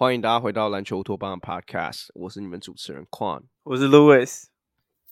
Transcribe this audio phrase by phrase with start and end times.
[0.00, 4.44] 欢迎大家回到篮球乌托邦的 Podcast，我是你们主持人 Quan，我是 Louis，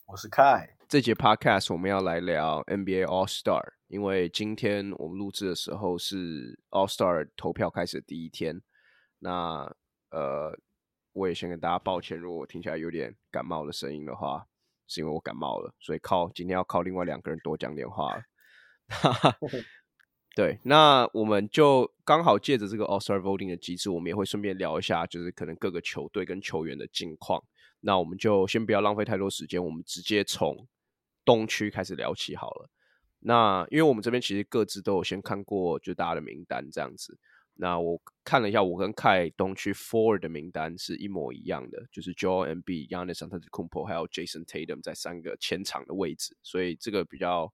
[0.05, 0.69] 我是 Kai。
[0.87, 8.61] 这节 Podcast 我们要来聊 NBA All Star，因为今天我们录制的时候是 All Star 投票开始的第一天。
[9.19, 9.75] 那
[10.17, 10.57] 呃，
[11.13, 14.47] 我也先跟大家抱歉，如果我听起来有点感冒的声音的话，
[14.87, 18.23] 是因为我感冒了，所以靠今天要靠另外两个人多讲点话了。
[20.35, 27.43] 对，那我们就刚好借着这个 All Star Voting 的机制，我们也会顺便聊一下，就是可能各个球队跟球员的近况。
[27.81, 30.67] 那我们就先不要浪费太多时间，我们直接从
[31.23, 32.69] 东区开始聊起好了。
[33.19, 37.19] 那因为我们这边其实各自都有先看过，就大家的名单这样子。
[37.57, 47.51] 那我看了一下，我跟凯东区 Forward 的名单是一模一样的，就是 Joel Embiid、Giannis Antetokounmpo 还有 Jason Tatum 在三个前场的位置，所以这个比较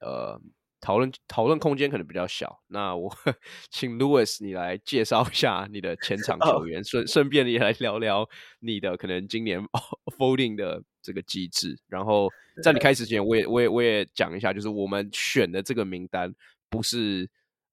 [0.00, 0.40] 呃。
[0.78, 3.12] 讨论讨论空间可能比较小，那我
[3.72, 8.28] 请 Louis 你来介绍一下你的前场球员，顺顺便也来聊聊
[8.60, 9.58] 你的可能今年
[10.16, 11.76] folding 的这个机制。
[11.88, 12.28] 然后
[12.62, 16.32] 在你 开始前，我也我也我也讲一下，就是我们选的这个名单
[16.68, 17.28] 不是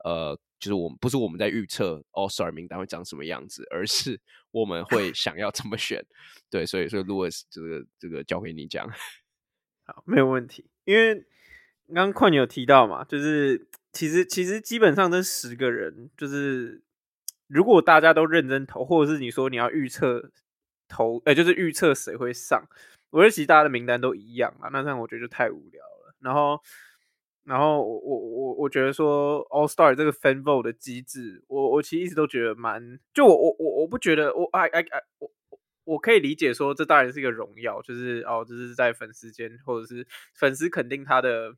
[0.05, 4.19] 呃，就是我们不是我们在预测 All Star 名单会长什么样子，而是
[4.51, 6.03] 我们会 想要怎么选。
[6.49, 8.89] 对，所以所以 Louis 这个这个交给你讲。
[9.85, 11.25] 好，没有问题，因为。
[11.87, 16.81] 刚刚矿你有提到嘛，就是其实其实基本上这十个人，就是
[17.47, 20.31] 如果大家都认真投，或者是你说你要预测
[20.87, 22.65] 投，哎、欸，就是预测谁会上，
[23.11, 26.15] 我觉得其实大家的名单都一样啊，那这样我觉得就太无聊了。
[26.21, 26.59] 然后，
[27.45, 35.31] 然后我我我我觉得说 All Star 这个 Fan Vote 的机制，我我其实一直都觉得蛮，就我我我我不觉得我哎哎哎我。
[35.85, 41.53] 我可以理解说，这当然是一个荣耀，就是哦，就是在粉丝间，或者是粉丝肯定他的。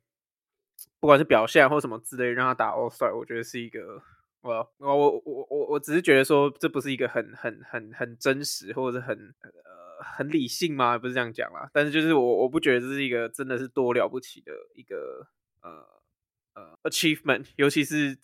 [0.98, 4.02] 不管是表现或什么之类，让他打 All Star，我觉得是一个，
[4.40, 10.98] 我我我我我只是觉得说，这不是一个很很很很真实，或者是很呃很理性吗？
[10.98, 11.70] 不是这样讲啦。
[11.72, 15.28] 但是就是我我不觉得这是一个真的是多了不起的一个
[15.70, 18.16] 呃呃 achievement，尤其是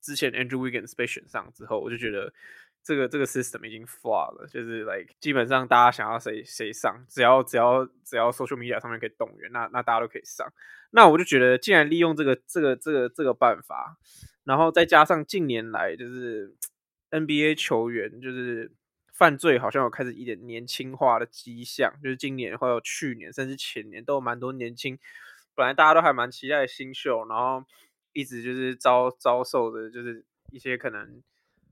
[0.00, 2.32] 之前 Andrew Wiggins 被选上之后，我就觉得。
[2.86, 10.46] 这个这个 system 已经 flaw 了，就是 like 基本上大家想要谁谁上，只要只要只要 social media 上面可以动员，那那大家都可以上。
[10.92, 13.98] 那我就觉得，既然利用这个这个这个这个办法，
[14.44, 16.54] 然后再加上近年来就是
[17.10, 18.70] NBA 球员就是
[19.12, 24.96] 犯罪好像有开始一点年轻化的迹象，就是今年或者去年甚至前年都有蛮多年轻，
[25.56, 27.64] 本来大家都还蛮期待新秀，然后
[28.12, 31.22] 一直就是遭遭受的就是一些可能。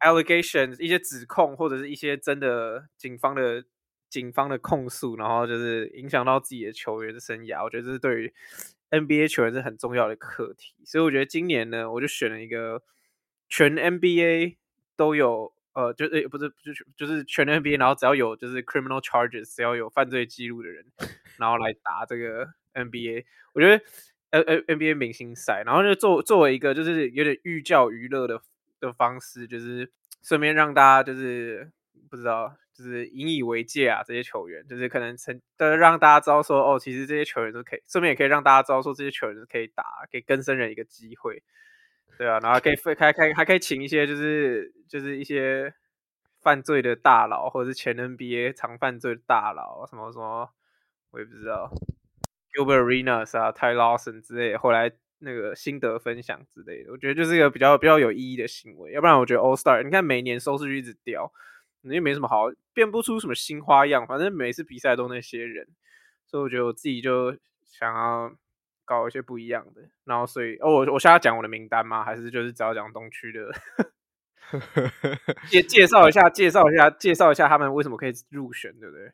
[0.00, 3.65] allegations 一些指控或者是一些真的警方的
[4.11, 8.34] 警方的控诉，然后就是影响到自己的球员的生涯，我觉得这是对于
[8.91, 10.75] NBA 球员是很重要的课题。
[10.84, 12.83] 所以我觉得今年呢，我就选了一个
[13.49, 14.56] 全 NBA
[14.94, 20.84] 都有，呃，就诶不是就是就是全 NBA，然后只要有就是 criminal charges，只要有犯罪记录的人，
[21.39, 23.25] 然后来打这个 NBA。
[23.55, 23.85] 我觉得
[24.31, 28.43] 呃呃 NBA 明星赛，然后就作作为一个就是有点寓教于乐的。
[28.81, 29.91] 的方式就是
[30.23, 31.73] 顺便让大家就是
[32.11, 41.43] 不知道，就是引以为戒啊，这些球员就是可能成，呃，让大家知道说哦，其实这些球员都可以，顺便也可以让大家知道说这些球员是可以打，给更生人一个机会，
[42.19, 45.73] 对啊，然后可以开开还可以请一些就是就是一些
[46.43, 50.51] 犯罪的大佬，或者是前 NBA 常犯罪的大佬，什么什么
[51.12, 51.73] 我也不知道
[52.55, 54.93] ，Gilbert Arenas 啊，Ty Lawson 之类的，后来。
[55.21, 58.93] 那个心得分享之类的，我觉得就是一个比较比较有意义的行为。
[58.93, 61.33] 要不然，我觉得 All Star，你看每年收视率一直掉，
[61.81, 64.07] 你也没什么好变不出什么新花样。
[64.07, 65.67] 反正每次比赛都那些人，
[66.27, 68.35] 所以我觉得我自己就想要
[68.85, 69.89] 搞一些不一样的。
[70.05, 72.05] 然后，所以哦，我我现在讲我的名单吗？
[72.05, 73.51] 还是就是只要讲东区的？
[75.49, 79.11] 介介绍一下，介绍一下，介绍一下他们为什么可以入选，对不对？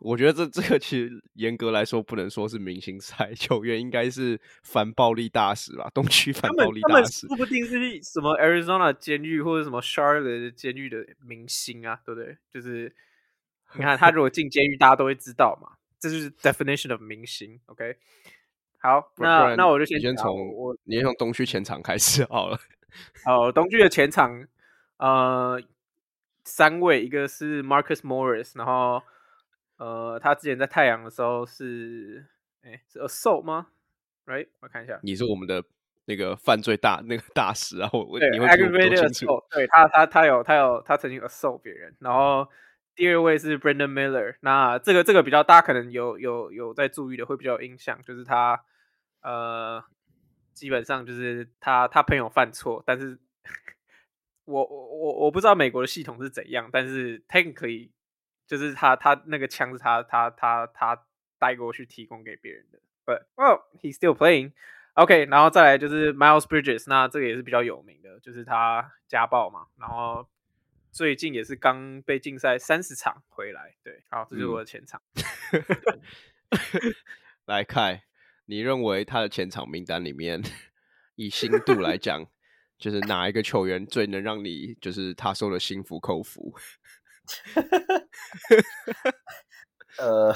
[0.00, 12.36] 我觉得这这个其实严格来说不能说是明星赛，球员应该是反暴力大使吧，东区反暴力大使，说不定是什么 Arizona 监狱或者什么 Charlotte 监狱的明星啊，对不对？
[12.52, 12.92] 就是
[13.78, 17.60] 你看他如果进监狱，大家都会知道嘛，这就是 definition of 明星。
[17.66, 17.96] OK，
[18.78, 22.58] 好，那那我就先先从我，你先从东区前场开始好了。
[23.24, 24.44] 好，东区的前场，
[24.98, 25.62] 呃，
[26.44, 29.00] 三位，一个是 Marcus Morris，然后。
[29.76, 32.26] 呃，他之前在太阳的时候是，
[32.62, 33.68] 哎、欸，是 assault 吗
[34.26, 35.00] ？Right，我看一下。
[35.02, 35.64] 你是我们的
[36.04, 42.48] 那个犯罪大那个 大使啊，我对，aggravated assault，对他他他有他有他曾经 assault 别人，然后
[42.94, 48.64] 第二位是 Brandon Miller，那这个这个比较大家可能有有有在注意的，会比较有印象，就是他
[49.22, 49.82] 呃，
[50.52, 53.18] 基本上就是他他朋友犯错，但是
[54.44, 57.90] 我我我我不知道美国的系统是怎样，但是 technically
[58.46, 61.06] 就是他他那个枪是他他他他
[61.38, 64.52] 带过去提供给别人的，but well he's still playing。
[64.94, 70.28] OK，然后再来就是 Miles Bridges，那这个也是比较有名的，就是他家暴嘛，然后。
[70.96, 75.02] 最近也是刚被禁赛三十场回来，对，好，这就是我的前场。
[75.50, 75.60] 嗯、
[77.46, 78.02] 来看，
[78.44, 80.40] 你认为他的前场名单里面，
[81.16, 82.24] 以新度来讲，
[82.78, 86.54] 就是哪一个球员最能让你就是他说的心服口服？
[89.98, 90.34] 呃，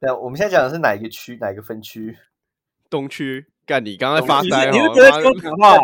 [0.00, 2.18] 那我们现在讲的是哪一个区，哪一个分区？
[2.90, 3.46] 东区。
[3.66, 4.70] 干，你刚才发呆哦！
[4.72, 5.76] 你是觉得说讲话？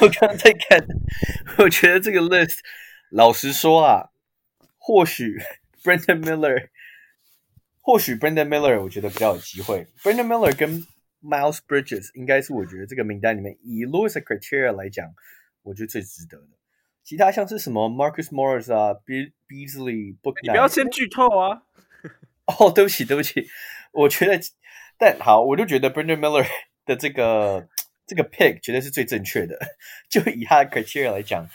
[0.00, 0.86] 我刚刚在看，
[1.58, 2.60] 我觉得这个 list，
[3.10, 4.10] 老实说啊，
[4.78, 5.42] 或许
[5.82, 6.68] Brendan Miller，
[7.80, 9.88] 或许 Brendan Miller，我觉得比较有机会。
[10.04, 10.86] Brendan Miller 跟
[11.20, 15.12] Miles Bridges 应该是我觉得这个名单里面以 Louis criteria 来讲，
[15.62, 16.59] 我觉得最值得的。
[17.02, 21.62] 其他像是什么 Marcus Morris 啊，Be Beasley Book，你不要先剧透啊！
[22.46, 23.46] 哦，对不起，对不起，
[23.92, 24.38] 我觉得。
[25.02, 26.46] 但好，我就觉得 Brendan Miller
[26.84, 27.66] 的这个
[28.06, 29.58] 这个 pick 绝对是最正确的。
[30.10, 31.48] 就以他的 criteria 来讲，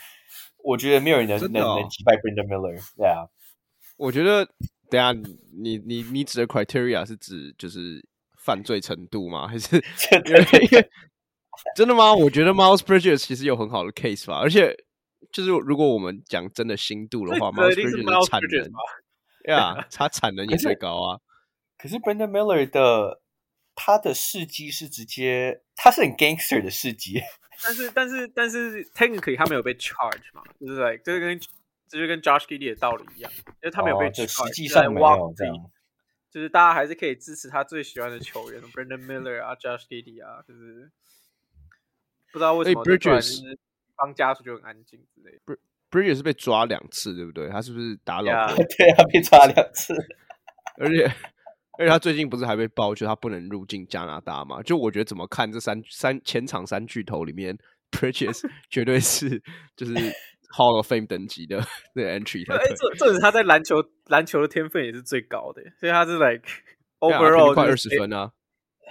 [0.64, 2.76] 我觉得没有人能、哦、能能击败 Brendan Miller。
[2.96, 3.28] 对啊，
[3.96, 4.44] 我觉得
[4.90, 5.12] 等下
[5.62, 8.04] 你你你指的 criteria 是指就是
[8.36, 9.46] 犯罪程度吗？
[9.46, 9.80] 还是
[11.76, 12.12] 真的吗？
[12.12, 14.40] 我觉得 Miles Bridges 其实有很好的 case 吧。
[14.40, 14.76] 而且
[15.44, 18.72] 就是如果我们讲真的心度的话，Miles Bridges 的产能，
[19.44, 21.20] 对啊，他产能也最高啊。
[21.78, 23.22] 可是 Brandon Miller 的。
[23.78, 27.20] 他的事迹是直接，他是很 gangster 的事迹，
[27.62, 31.38] 但是但是但是 technically 他没有被 charge 嘛，就是 like 这跟
[31.86, 35.54] 这就跟 Josh Giddey 的道理一样，因为他没有被 charge，实际上没有这样，
[36.32, 40.90] 就是大家还是可以支持他最喜欢的球员 Brandon Miller 啊，Josh Giddey 啊，就是
[42.32, 43.58] 不知道为什么 Bridges
[43.96, 45.58] 帮家属就很安静之类的。
[45.90, 47.48] Bridges 是被抓两次，对不对？
[47.48, 48.56] 他是不是打老婆？
[48.76, 49.94] 对啊，被抓两次，
[50.78, 51.10] 而且。
[51.78, 54.62] 而且他最近不是还被爆，就他不能入境加拿大嘛？
[54.62, 57.54] 就我觉得怎么看这三三前场三巨头里面
[57.90, 59.28] ，Bridges 绝对是
[59.76, 59.92] 就是
[60.56, 62.50] Hall of Fame 等级的那个 entry。
[62.50, 63.76] 哎，这这是他在篮球
[64.06, 66.48] 篮球的天分也是最高的，所以他是 like
[66.98, 68.32] overall 快二十分啊！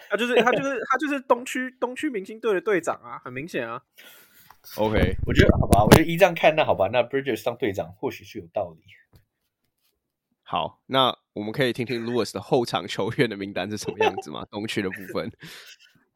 [0.07, 3.81] 他就是他就是他就是东区东区明星队的队长啊，很明显啊。
[4.77, 8.83] OK，我觉得好吧，我觉得依这样看，那好吧，那 Bridges 当队长或许是有道理。
[10.43, 14.45] 好，那我们可以听听 Lewis 的后场球员的名单是什么样子吗？
[14.51, 15.31] 东区的部分，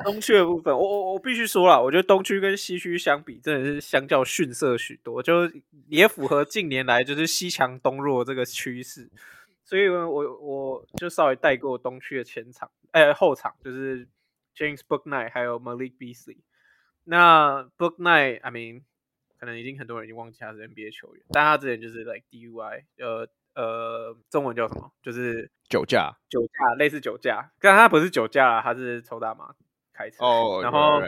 [0.03, 5.49] 东区的部分，我我我必须说了，我觉得东区跟西区相比，真的是相较逊色许多，就
[5.87, 9.09] 也符合近年来就是西强东弱这个趋势。
[9.63, 14.07] 所以我我我就稍微带过东区的前场，哎、欸，后场就是
[14.55, 16.37] James Booknight 还有 Malik Beasley。
[17.09, 18.83] 那 Book Night，I mean，
[19.39, 23.27] 可能已经很多人已经忘记他是 NBA 球员，但他之前就是 like DUI，呃。
[23.55, 24.89] 呃，中文叫什么？
[25.01, 29.53] 就是酒驾，酒驾类似酒驾，但他不是酒驾，他是抽大麻
[29.91, 30.23] 开车。
[30.23, 31.01] 哦，然后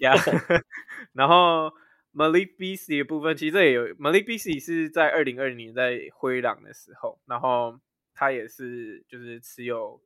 [0.00, 0.12] 呀，
[1.12, 1.70] 然后
[2.12, 7.78] Malik Beasley 的部分，其实这也有 Malik Beasley 是在二零二零年在灰狼的时候，然后
[8.12, 10.02] 他也是就是持有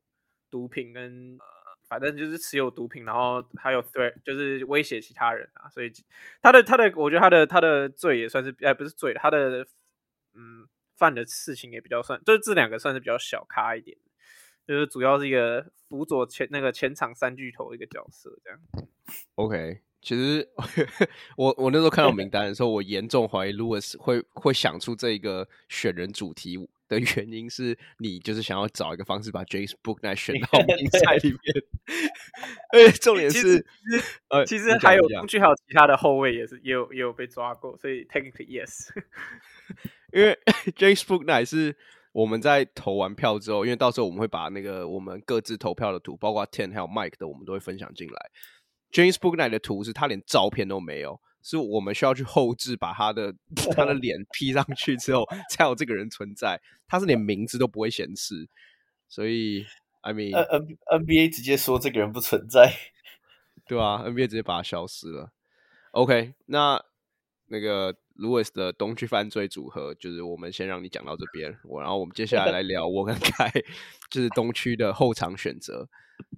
[0.51, 1.45] 毒品跟呃，
[1.99, 5.91] 反正就是持有毒品，然后还有 threat 就是威胁其他人啊，所以
[6.41, 9.65] 他的他的，我觉得他的他的罪也算是，哎，不是罪，他的
[10.33, 10.67] 嗯。
[10.95, 13.97] 犯的事情也比较算，就是这两个算是比较小咖一点，
[14.65, 18.59] 就是主要是一个辅佐前那个前场三巨头一个角色这样。
[19.33, 20.47] OK，其实
[21.35, 31.39] 我我那时候看到名单的时候，我严重怀疑 Lewis 会会想出这个选人主题的原因是你就是想要找一个方式把 James Booknight 选到比赛 里面。
[32.71, 33.65] 哎，重点是，其实，
[34.29, 38.89] 呃，其实还有东区还有其他的后卫也是也有也有被抓过，所以 technically yes。
[40.13, 40.37] 因为
[40.77, 41.75] James Booknight 是
[42.11, 48.31] 我们在投完票之后，因为到时候我们会把那个我们各自投票的图，包括 Ten 还有 Mike 的，我们都会分享进来。
[48.91, 53.35] James Booknight 的图是他连照片都没有，是我们需要去后置把他的
[53.75, 56.59] 他的脸 P 上去之后，才有这个人存在。
[56.87, 58.47] 他是连名字都不会显示，
[59.07, 59.65] 所以
[60.01, 62.73] I mean N NBA 直接说这个人不存在，
[63.67, 65.31] 对啊，NBA 直接把他消失了。
[65.91, 66.83] OK，那
[67.47, 67.95] 那个。
[68.15, 73.51] Louis 的东区犯罪组合，就是我们先让你讲到这边，我然后我们接下来来聊我跟凯，
[74.11, 75.89] 就是东区的后场选择。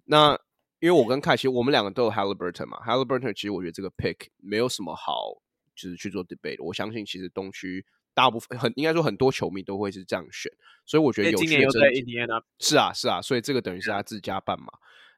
[0.06, 0.40] 那
[0.86, 5.42] 因为我跟凯其实我们两个都有 Haliburton 嘛，Haliburton 其实我觉得这个 pick 没有什么好
[5.76, 6.64] 就是去做 debate。
[6.64, 10.52] 我相信其实东区大部分很应该说很多球迷都会是这样选，
[10.86, 14.68] 所以我觉得有今年又在印第安纳，是啊是啊，所以这个等于是他自家办嘛。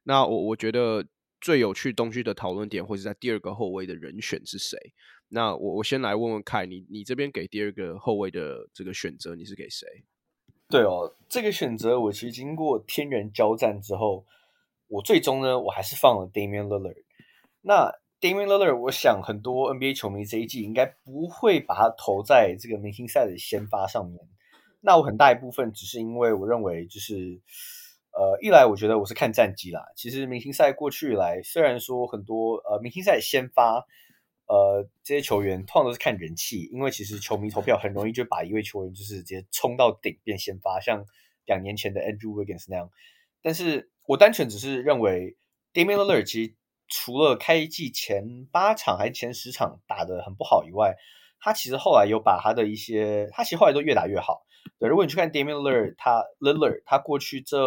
[0.04, 1.06] 那我我觉得
[1.42, 4.94] 最有趣东区的讨论点会是在第二个后卫的人选是谁。
[5.28, 9.86] 那我我先来问问凯你，你这边给第二个后卫的这个选择，你是给谁？
[10.70, 14.26] 对哦，这个选择我其实经过天人交战之后，
[14.88, 17.04] 我最终呢，我还是放了 Damian Lillard。
[17.62, 24.20] 那 Damian Lillard，我想很多 NBA 球迷这一季应该不会把他投在这个明星赛的先发上面。
[24.82, 27.42] 那我很大一部分只是因为我认为就是。
[28.20, 29.80] 呃，一来我觉得我是看战绩啦。
[29.96, 33.86] 其实明星赛过去以来，虽然说很多呃明星赛先发，
[34.48, 41.06] 呃这些球员通常都是看人气，因为其实球迷投票很容易就把一位球员就是直接冲到顶变先发，像
[41.46, 42.90] 两年前的 Andrew Wiggins 那样。
[43.44, 45.36] 但是我单纯只是认为
[45.74, 46.56] Damian Lillard 其实
[46.88, 50.96] 除了开季前八场还是前十场打得很不好以外，
[51.40, 54.46] 他其实后来有把他的一些，他其实后来都越打越好。
[54.80, 57.58] 对，如果你去看 Damian Lillard，他 Lillard 他过去这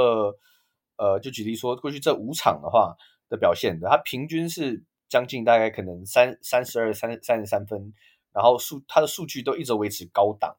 [0.97, 2.97] 呃，就举例说，过去这五场的话
[3.29, 7.93] 的表现的，他平均是将近大概可能三三十二、三三十三分，
[8.33, 10.57] 然后数他的数据都一直维持高档。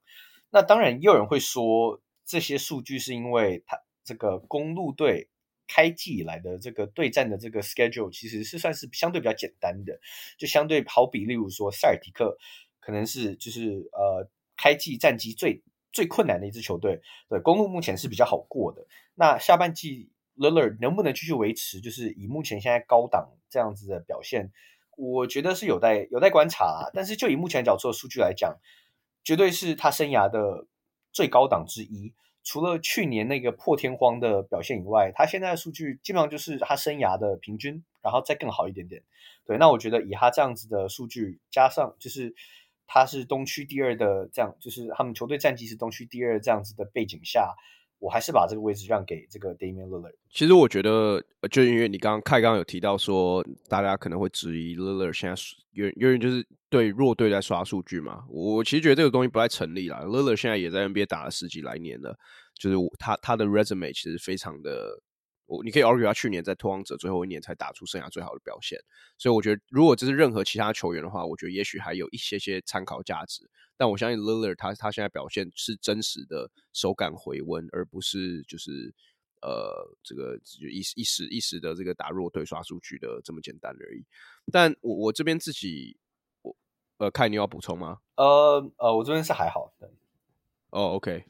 [0.52, 5.30] 那当然，也有人会说这些数据是因为他这个公路队
[5.72, 9.98] 开季以来的这个对战的这个 schedule 其实是算是相对比较简单的，
[10.38, 12.38] 就相对好比例如说塞尔提克
[12.80, 15.64] 可能是就是呃开季战绩最。
[15.94, 18.88] 最困难的一支球队，对，公鹿目前是比较好过的。
[19.14, 24.54] 那下半季 l i l l a r 能不能继续维持，就是以目前现在高档这样子的表现，
[24.96, 26.90] 我觉得是有待有待观察啦。
[26.94, 28.56] 但是就以目前角度的数据来讲，
[29.22, 30.66] 绝对是他生涯的
[31.12, 32.14] 最高档之一。
[32.44, 39.04] 除了去年那个破天荒的表现以外，他现在的数据基本上就是他生涯的平均，然后再更好一点点。
[39.46, 42.36] 对，那我觉得以他这样子的数据加上就是。
[42.94, 47.56] 他是东区第二的，这样就是他们球队战绩是东区第二这样子的背景下，
[48.02, 50.16] 我还是把这个位置让给这个 Damian Lillard。
[50.32, 55.42] 其实我觉得，就因为你刚刚开刚刚有提到说，大家可能会质疑 Lillard 现在
[55.74, 58.24] 有有点就是对弱队在刷数据嘛。
[58.28, 60.02] 我其实觉得这个东西不太成立啦。
[60.04, 62.18] Lillard 现在也在 NBA 打了十几来年了，
[62.60, 65.00] 就是他他的 resume 其实非常的。
[65.64, 68.80] 你可以 argue 他去年在拓荒者最后一年才打出生涯最好的表现，
[69.18, 73.50] 所以我觉得如果这是任何其他球员的话，我觉得也许还有一些些参考价值。
[73.76, 78.94] 但我相信 Lillard 他他现在表现是真实的手感回温，而不是就是
[79.42, 80.38] 呃这个
[80.72, 84.06] 一一时一时的这个打弱队刷数据的这么简单而已。
[84.52, 85.98] 但我我这边自己
[86.44, 86.56] 我
[87.00, 87.98] 呃看你要补充吗？
[88.16, 89.92] 呃呃，我这边是还好的。
[90.70, 91.26] 哦，OK，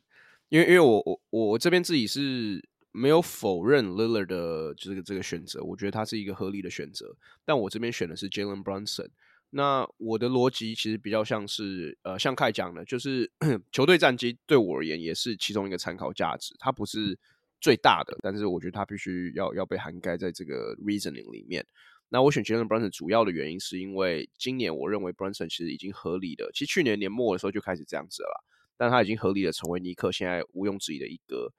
[0.49, 2.69] 因为因为我我我这边自己是。
[2.91, 7.15] 没有否认 Lillard 的这个这个选择，我觉得他是一个合理的选择。
[7.45, 9.09] 但我这边选的是 Jalen Brunson。
[9.53, 13.29] 那我的逻辑其实比较像是，呃，像凯讲的，就是
[13.71, 16.55] 球队战绩对我而言也是其中一个参考价值。
[16.57, 17.19] 它不是
[17.59, 21.65] 最大的，但是我觉得它必须要要被涵盖在这个 reasoning 里面。
[22.07, 28.45] 那我选 Jalen Brunson 主要的原因是因为今年我认为 Brunson 其实已经合理的，其实去年年末的时候就开始这样子了，
[28.77, 31.51] 但他已经合理的成为尼克现在毋庸置疑的一哥。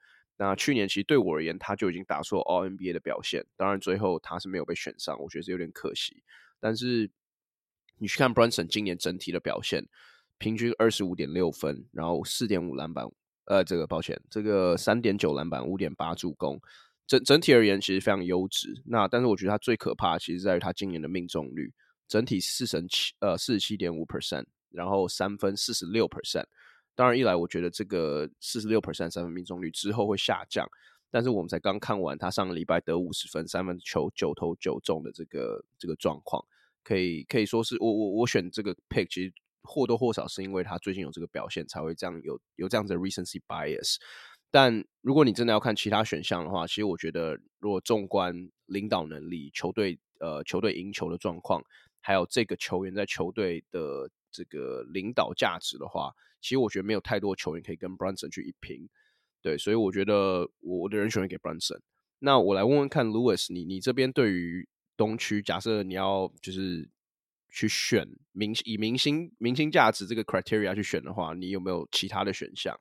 [0.45, 3.45] 那去年其实对我而言，他就已经打出了 All NBA 的表现。
[3.55, 6.21] 当然最后他是没有被选上，我觉得是有点可惜。
[6.59, 7.09] 但是
[7.97, 9.87] 你去看 Brunson 今年整体的表现，
[10.39, 13.09] 平均二十五点六分，然后四点五篮板，
[13.45, 16.59] 呃，这个抱歉，这个三点九篮板，五点八助攻，
[17.07, 18.73] 整整体而言其实非常优质。
[18.85, 21.71] 那但是我觉得他最可怕，其实在于他今年的命中率，
[22.09, 26.43] 整体四成七，呃，四十七点五 percent，然后三分四十六 percent。
[26.95, 30.69] 当然，一来我觉得这个四十六 percent 三分命中率之后会下降，
[31.09, 36.45] 但是我们才刚看完他上个礼拜得五十分三分球九投九中的这个这个状况，
[36.83, 39.33] 可以可以说是我我我选这个 pick，其实
[39.63, 43.95] 或多或少是因为他最近有这个表现才会这样有有这样子的 recency bias。
[44.51, 51.63] 但如果你真的要看其他选项的话，其实我觉得如果纵观领导能力、球队呃球队赢球的状况，
[52.01, 56.13] 还有这个球员在球队的这个领导价值的话。
[56.43, 58.89] 其实我觉得没有太多球员可以跟 Brunson 去一拼，
[59.41, 61.79] 对，所以我觉得我的人选会给 Brunson。
[62.19, 66.89] 那我来问问看，Louis，你你这边对于东区，假设你要就是
[67.49, 72.77] 去选明以明星明星价值这个 criteria 去选的话，你有没有其他的选项？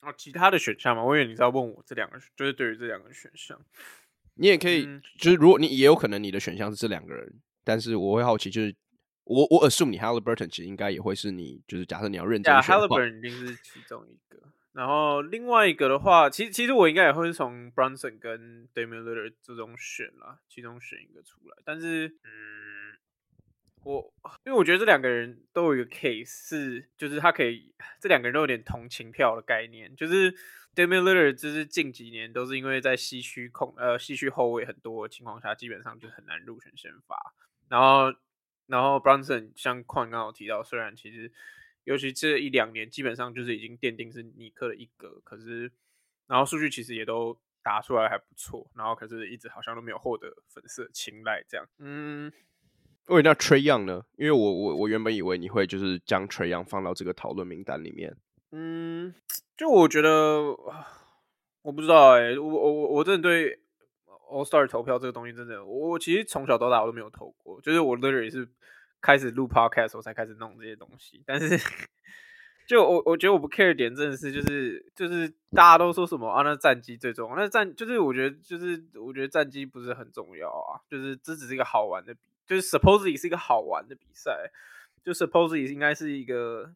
[0.00, 1.04] 哦，其他的选项吗？
[1.04, 3.64] 我以为你是要问我这两个，就是对于这两个选项，
[4.34, 8.74] 你也可以，嗯、就是如果你也有可能你的选项是这两个人，但是我会好奇就是。
[9.24, 14.40] 我我 assume 你 Halliburton 其实应该也会是你，就是假设你要认真选的话，Halliburton 一定是其中一个。
[14.72, 21.56] 然后另外一个的话，其实其实我应该也会是从 Brunson 跟 Damian Lillard 这种选啦，其中选一个出来。
[21.62, 22.96] 但是，嗯，
[23.84, 24.14] 我
[24.44, 30.32] 因为我觉得这两个人都有一个 case 是，就是他可以这两个人都有点同情票的概念，就是
[30.74, 37.14] Damian Lillard 就是近几年都是因为在西区控呃西区后卫很多的情况下，基本上就很难入选先发。
[37.68, 38.10] 然后
[38.72, 41.30] 然后 Brunson 像矿刚刚有提到，虽然其实
[41.84, 45.70] 尤其这一两年基本上就是已经奠定是尼克的一格，可是
[46.26, 52.32] 然后数据其实也都打出来还不错，然后可是一直好像都没有获得粉丝的青睐，这样嗯。
[53.08, 54.04] 为那 Trae Young 呢？
[54.16, 58.16] 因为我我我原本以为你会就是将 Trae Young 放到这个讨论名单里面。
[58.52, 59.12] 嗯，
[59.56, 60.56] 就我觉得
[61.62, 63.58] 我不知道哎、欸，我我我真的对
[64.32, 68.48] All Star 投票这个东西真的，我其实从小到大我都没有投过，就是我 literally 是
[69.00, 71.22] 开始录 Podcast 我才开始弄这些东西。
[71.26, 71.58] 但是
[72.66, 82.20] 就我我觉得我不 care 点真的是就是就是大家都说什么啊，那战绩最重要，那战就是我觉得就是我觉得战绩不是很重要啊，就是这只是一个好玩的比。
[82.44, 84.50] 就是 supposedly 是一个好玩的比赛，
[85.04, 86.74] 就 supposedly 应该是一个，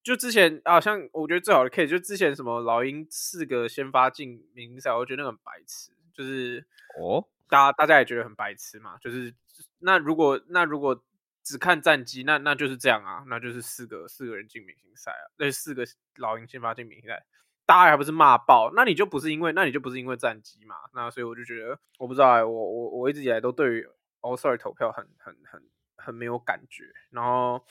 [0.00, 6.66] 就之前啊，像我觉得最好的 case 就之前什么老鹰四个先发进明星赛，我觉得那很白痴，就是
[6.98, 9.34] 哦，大家大家也觉得很白痴嘛，就是
[9.80, 11.04] 那如果那如果
[11.42, 15.84] 只看战绩，那那就是这样啊，那就是四个四个人进明星赛啊，那四个
[16.16, 17.26] 老鹰先发进明星赛，
[17.66, 23.88] 大家还不是骂爆，那你就不是因为那你就不是因为战绩嘛，那所以我就觉得我不知道我我我一直以来都对于。
[24.24, 25.62] All Star 投票很很很
[25.98, 26.84] 很没有感觉。
[27.10, 27.62] 然后，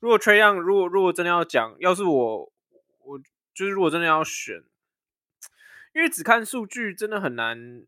[0.00, 2.50] 如果 Trae Young，如果如果真的要讲，要是我
[3.00, 3.18] 我
[3.52, 4.64] 就是如果真的要选，
[5.98, 7.84] 因为只看数据真的很难。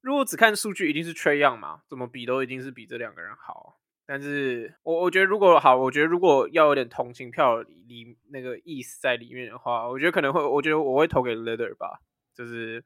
[0.00, 3.78] 如果只看数据，一定是 Try Young 嘛，怎么比都一定是比这两个人好。
[4.04, 12.00] 但是我我觉得如果好，我觉得如果要有点同情票里那个意思在里面的话，我觉得可能会，我觉得我会投给 Lillard 吧，
[12.34, 12.84] 就是。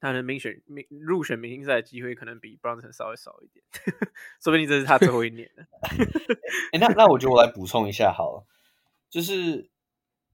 [0.00, 3.64] 他的明选明入选明星赛的机会可能比 Bronson 稍微少一点，
[4.42, 5.64] 说不定这是他最后一年了。
[6.74, 8.44] 哎、那那我觉得我来补充一下好了，
[9.08, 9.70] 就是，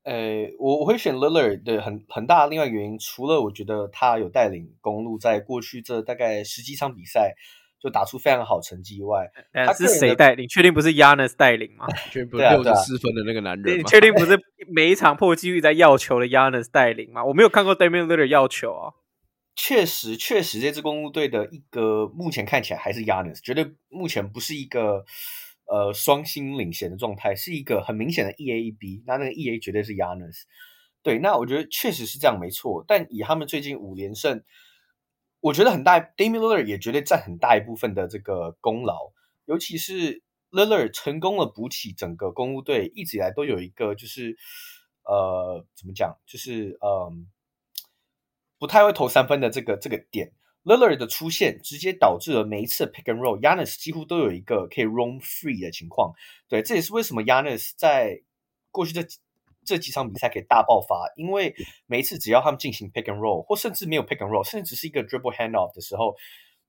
[0.09, 7.35] 呃、欸，我我会选 Lillard 的很很大的另外一个原因，除了我觉得他有带领公路在过去这大概十几场比赛
[7.79, 10.49] 就打出非常好成绩以外，他是谁带领？
[10.49, 11.87] 确定不是 Giannis 带领吗？
[12.11, 13.79] 确定不是六十四分的那个男人？
[13.79, 14.41] 你 确定不是
[14.75, 17.23] 每一场破纪录在要球的 Giannis 带领吗？
[17.23, 18.95] 我没有看过 Damian Lillard 要球啊。
[19.55, 25.05] 确实，确实，这支公路队的一个目前看起来还是 Giannis，绝对目前不是一个
[25.69, 30.43] 呃双星领衔的状态，是一个很明显的 E A E B，那那个 E A 绝对是 Yanis，。
[31.03, 34.43] 对，那我觉得确实是这样没错，但以他们最近五连胜，
[35.41, 39.13] 我觉得很大，Damian Lillard 也绝对占很大一部分的这个功劳，
[39.45, 44.37] 尤其是 Lillard 成功了补起整个公鹿队一直以来都有一个就是
[45.05, 47.29] 呃怎么讲，就是嗯。
[48.61, 50.33] 不太会投三分的这个这个点
[50.69, 56.13] ，Lillard 的出现直接导致了每一次 pick and roll，Giannis 几乎都有一个可以 roam free 的情况。
[56.47, 58.21] 对，这也是为什么 Giannis 在
[58.71, 59.03] 过去这
[59.65, 61.55] 这几场比赛可以大爆发，因为
[61.87, 66.15] 每一次只要他们进行 pick and roll，或甚至没有 pick and roll，甚至只是一个 dribble handoff 的时候，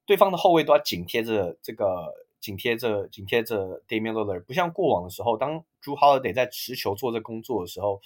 [0.06, 8.00] 对方的后卫都要紧贴着这个紧贴着紧贴着 Damian Lillard，不像过往的时候，当 Jrue Holiday 在持球做这工作的时候，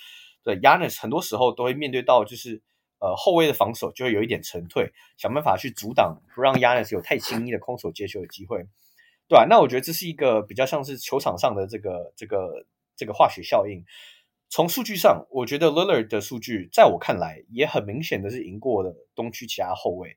[0.43, 2.61] 对 Giannis 很多时候都会面对到就是。
[3.03, 8.59] 呃，后卫的防守就会有一点沉退，想办法去阻挡，不让 Giannis 有太轻易的空手接球的机会，
[9.27, 13.83] 对吧、那我觉得这是一个比较像是球场上的这个这个这个化学效应。
[14.47, 20.15] 从数据上，我觉得 l i l l a r 的数据在我看来也很明显的是赢过了东区其他后卫，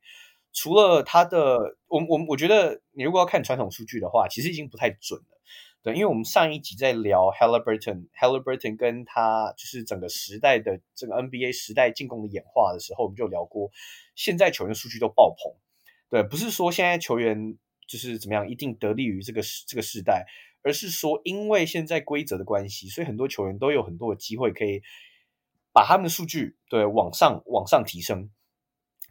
[0.53, 5.40] 除了他的，我我我觉得你如果要看传统数据的话，其实已经不太准了。
[5.87, 13.70] 对，因为我们上一集在聊 Halliburton，Halliburton 跟他就是整个时代的这个 NBA 时代进攻的演化的时候，我们就聊过，
[14.16, 15.55] 现在球员数据都爆棚。
[16.11, 20.27] 对，不是说现在球员就是怎么样一定得力于这个这个时代，
[20.64, 24.83] 而是说因为现在规则的关系，所以很多球员都有很多的机会可以
[25.72, 28.29] 把他们的数据对往上往上提升。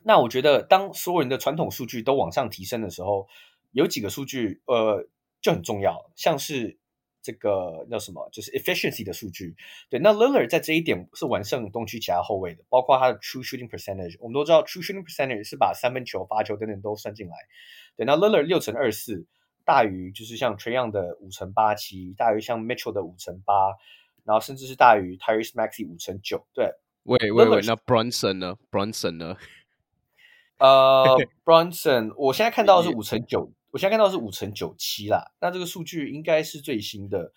[0.03, 3.29] 那我觉得当所有人的传统数据都往上提升的时候，
[3.71, 5.07] 有几个数据呃。
[5.45, 6.75] 就很重要，像是
[7.21, 9.55] 这个叫什么，就是 efficiency 的数据。
[9.91, 14.17] 对，那 Lillard 在这一点是完胜东区其他后卫的，包括他的 true shooting percentage。
[14.19, 17.35] 我们都知道 true shooting percentage 是把三分球、罚球等等都算进来。
[17.95, 19.27] 对，那 Lillard 六乘二四，
[19.63, 23.53] 大于就是像 Trae Young 的五乘八七，大于像 Mitchell 的五乘八，
[24.23, 26.47] 然后甚至是大于 Tyrese Maxey 五乘九。
[26.55, 29.37] 对，喂喂喂，那 Bronson 呢？Bronson 呢？
[30.57, 33.51] 呃 Bronson，我现在看到的是五乘九。
[33.75, 37.33] 我现在看到是五成九七啦，那这个数据应该是最新的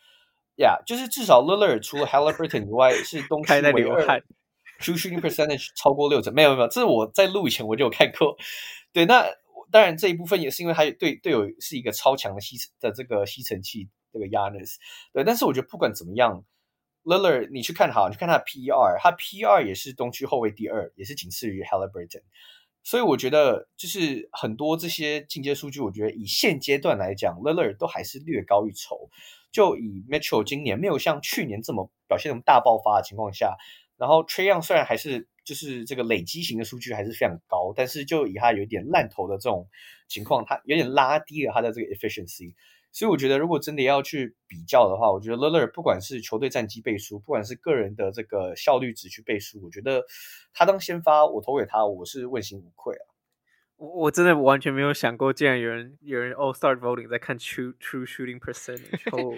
[0.58, 4.22] 呀，yeah, 就是至少 Lillard 除了 Halliburton 以外是东区唯二
[4.78, 8.36] true shooting percentage 超过六成，没有没有，这是我在录以前我就有看过。
[8.92, 9.26] 对，那
[9.72, 14.76] 当然这一部分也是因为他对队友是一个超强的吸的这个吸尘器，这个 Giannis
[15.12, 15.24] 对。
[15.24, 16.44] 但是我觉得不管怎么样
[17.02, 22.22] ，Lillard 你去看好，你去看他 PER，他 PER 也是东区后卫第二，也是仅次于 Haliburton。
[22.88, 29.10] 所以我觉得就是很多这些进阶数据，我觉得以现阶段来讲，Lear 都还是略高一筹。
[29.52, 33.58] 就以 Mitchell 今年没有像去年这么表现那么大爆发的情况下，
[33.98, 39.68] 然后 Trae Young 虽然还是就是这个累积型的数据还是非常高，但是就以他有点烂头的这种
[40.08, 42.54] 情况，他有点拉低了他的这个 efficiency。
[42.98, 50.04] 所以我觉得，如果真的要去比较的话，我觉得 Lillard 不管是球队战绩背书，不管是个人的这个效率值去背书，我觉得
[50.52, 53.06] 他当先发，我投给他，我是问心无愧啊。
[53.76, 59.06] 我我真的完全没有想过，竟然有人有人 All Star Voting 在看 True True Shooting Percentage。
[59.16, 59.32] 哦，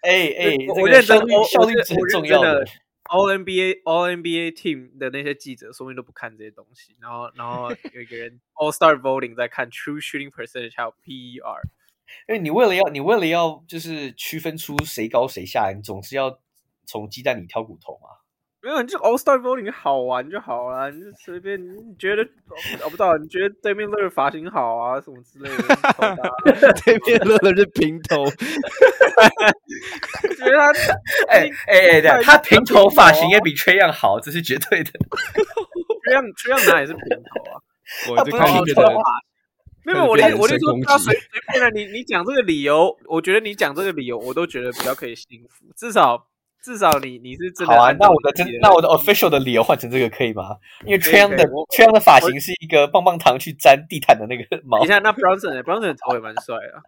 [0.00, 2.64] 哎哎，我认真，效率值很重要的。
[3.10, 6.96] All NBA All NBA Team 的那些记者，说不定都不看这些东西。
[6.98, 11.60] 然后然后有一个人 All Star Voting 在看 True Shooting Percentage，还有 PER。
[12.28, 16.38] 因为你为了要，你为了要，就是区分出谁高谁下，你总是要
[16.86, 18.08] 从鸡蛋里挑骨头嘛。
[18.62, 22.24] 没有，你就 All Star Voting 好玩就好了，你就随便，你觉得
[22.80, 25.56] 找不到，你觉得对面乐的发型好啊，什么之类的。
[26.84, 28.24] 对面乐的是平头，
[30.34, 30.72] 觉得他，
[31.30, 34.90] 哎哎哎，他平头发型也比 Trae Young 好，这是绝对的。
[34.90, 37.62] Trae Young Trae Young 哪也是平头啊？
[38.10, 38.82] 我就看你觉得。
[39.86, 41.22] 没有，我连我连说他随随
[41.52, 45.66] 便了，你你讲这个理由，我觉得你讲这个理由，我都觉得比较可以信服。
[45.76, 46.26] 至少
[46.60, 47.72] 至少你你是真的。
[47.72, 50.56] 好啊，那我的真那我的 official 的理由换成这个可以吗？
[50.84, 54.82] 因为 Young 的 Young 的发型是一个棒棒糖去粘地毯的那个 毛。
[54.82, 56.82] 你看那 Brunson Brunson 的头也蛮帅的。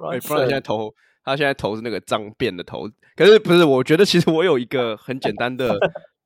[0.10, 3.62] 哎 Bronson 现在头他现在头是那个脏辫的头，可是不是？
[3.62, 5.78] 我觉得其实我有一个很简单的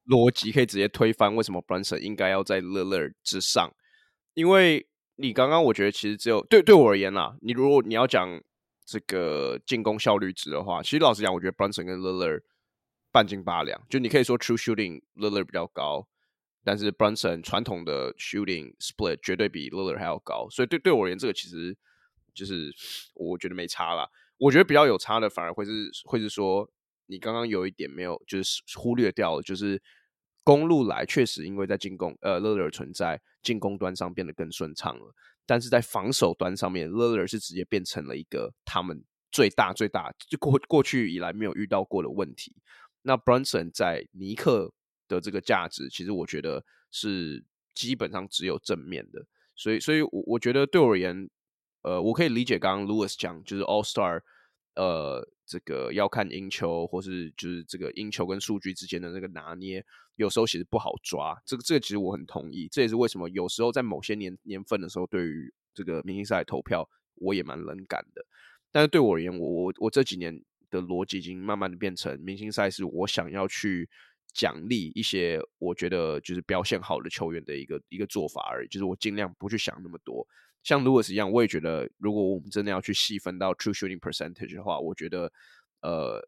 [0.06, 3.72] 逻辑可以直接推翻为什么 Brunson 应该要在 Lillard 之上，
[4.34, 4.86] 因为。
[5.20, 8.40] 你刚刚我觉得其实只有对对我而言啦，你如果你要讲
[8.84, 12.42] 这个进攻效率值的话，其实老实讲，我觉得 Brunson 跟 l i l l a r
[13.10, 13.84] 半斤八两。
[13.90, 16.06] 就你可以说 True Shooting l i l l a r 比较高，
[16.62, 20.48] 但是 Brunson 传统的 Shooting Split 绝对比 l i l l a r 还要高。
[20.50, 21.76] 所以对对我而言，这个其实
[22.32, 22.72] 就是
[23.14, 24.08] 我觉得没差啦。
[24.38, 26.70] 我觉得比较有差的，反而会是会是说
[27.06, 29.82] 你刚刚有一点没有就是忽略掉了，就是。
[30.48, 42.56] 公路来确实，因为在进攻，呃勒勒存在进攻端上变得更顺畅了，但是在防守端上面勒勒是直接变成了一个他们最大最大就过过去以来没有遇到过的问题。
[43.02, 44.72] 那 Brunson 在尼克
[45.06, 51.28] 的这个价值，其实我觉得是基本上只有正面的，所以，所以我我觉得对我而言，
[51.82, 54.22] 呃，我可以理解刚刚 Lewis 讲，就是 All Star，
[54.76, 55.28] 呃。
[55.48, 59.82] 这个要看赢球，或是就是这个赢球跟数据之间的那个拿捏，
[60.16, 61.34] 有时候其实不好抓。
[61.46, 68.22] 这个这个其实我很同意，这也是为什么有时候在某些年年份的时候，对于这个明星赛投票，我也蛮冷感的。
[68.70, 73.88] 但是对我而言，我我我这几年的逻辑已经慢慢的变成，明星赛是我想要去
[74.34, 80.26] 奖励一些我觉得就是表现好的球员的一个一个做法而已，就是我尽量不去想那么多。
[80.62, 85.32] 像 Lewis 一样，我也觉得，如果我们真的要去细分到 True Shooting Percentage 的话，我觉得，
[85.80, 86.20] 呃，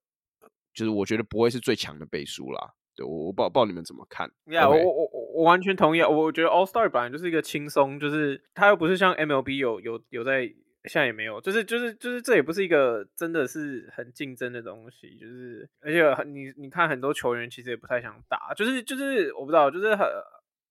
[0.72, 2.72] 就是我觉得不会是最强的背书啦。
[2.96, 4.82] 对，我我不知道不知道你们怎么看？Yeah，Okay.
[4.82, 6.08] 我我我我完全同意啊！
[6.08, 10.46] 我觉得 All Star 本来就是一个轻松，就是他又不是像 MLB 有有有在，
[10.84, 20.06] 现在也没有，就是就是就是这也不是一个真的是很竞争的东西，就是而且你你看很多球员其实也不太想打，就是就是我不知道，就是很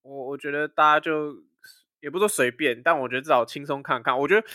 [0.02, 1.36] 我我觉得大家就。
[2.02, 4.18] 也不说随便，但我觉得至少轻松看看。
[4.18, 4.48] 我觉得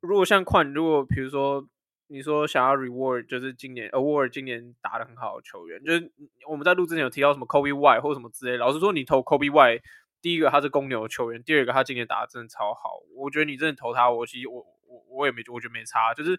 [0.00, 1.66] 如果像矿，如果比如说
[2.08, 6.12] 你说想要 reward，就是今年 award 今年打得很好的球员，就是
[6.48, 8.56] 我们在录之前有提到什么 Kobe Y 或什么之类。
[8.56, 9.80] 老实说，你投 Kobe Y，
[10.20, 13.00] 第一个他是公牛球员，第二个他今年打得真的超好。
[13.16, 16.38] 我觉得你真的投他，我其实我我我也没我觉得没差，就是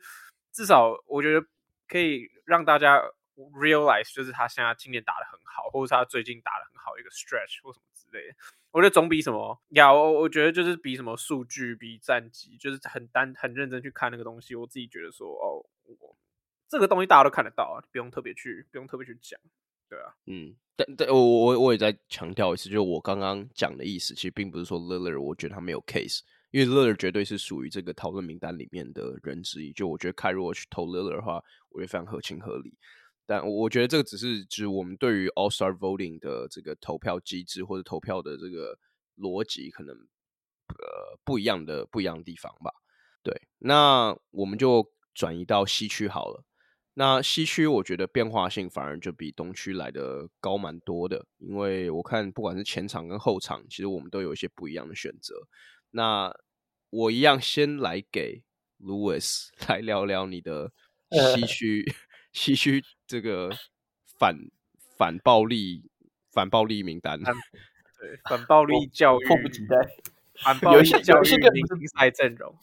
[0.51, 1.45] 至少我觉得
[1.87, 3.01] 可以让大家
[3.35, 8.35] realize，就是他现在今年打得很好，或者是他最近打得很好一个 stretch 或什么之类的。
[8.71, 14.55] 我觉得总比什么呀，我我觉得就是比什么数据、比战绩，就是很单很认真去看那个东西。
[14.55, 16.15] 我自己觉得说，哦，我
[16.67, 19.39] 这个东西大家都看得到啊，不用特别去，不用特别去讲，
[19.87, 29.71] 对啊，嗯，但但我我我也在强调一次，就我刚刚讲的意思，其实并不是说 l i l l a r 我觉得他没有 case，因为 l i l l a r 绝对是属于这个讨论名单里面的人之一。
[29.71, 32.75] 就我觉得，凯如果去投 l i l l a r 的话，我觉得非常合情合理。
[33.33, 38.77] 但我觉得这个只是就是我们对于 All Star Voting 的这个投票机制或者投票的这个
[39.17, 42.71] 逻辑可能呃不一样的不一样的地方吧。
[43.23, 46.43] 对，那我们就转移到西区好了。
[46.93, 55.33] 那西区我觉得变化性反而就比东区来的高蛮多的，因为我看不管是前场跟后场，其实我们都有一些不一样的选择。
[55.89, 56.31] 那
[56.91, 58.43] 我一样先来给
[58.79, 60.71] Louis 来聊聊你的
[61.09, 61.83] 西区
[62.33, 63.49] 西区这个
[64.19, 64.37] 反
[64.97, 65.89] 反暴力
[66.31, 69.77] 反暴力名单，对反暴力教育，迫不及待。
[70.43, 72.53] 反暴力教育明星赛阵容，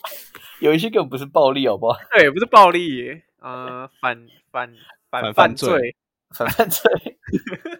[0.59, 1.97] 有一些根本不是暴力，好不好？
[2.11, 4.75] 对，不是暴力，呃，反反
[5.09, 5.95] 反犯罪，
[6.37, 7.19] 反犯罪。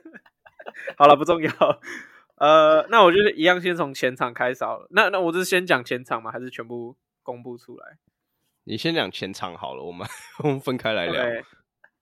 [0.97, 1.53] 好了，不重要。
[2.37, 4.87] 呃，那我就是一样，先从前场开扫了。
[4.91, 6.31] 那那我就是先讲前场吗？
[6.31, 7.99] 还是全部公布出来？
[8.65, 10.07] 你先讲前场好了，我们
[10.45, 11.25] 我们分开来聊。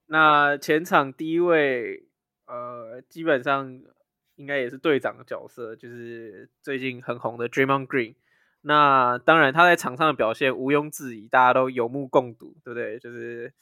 [0.09, 2.09] 那前场第一位，
[2.47, 3.81] 呃，基本上
[4.35, 8.17] 应该也是队长的角色，就是最近很红的 Draymond Green。
[8.63, 12.99] 那当然他在场上的表现毋庸置疑，大家都有目共睹，对不对？
[12.99, 13.53] 就是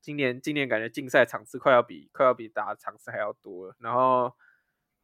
[0.00, 4.32] 今年今年感觉竞赛场次快要比快要比打场次还要多了，然后。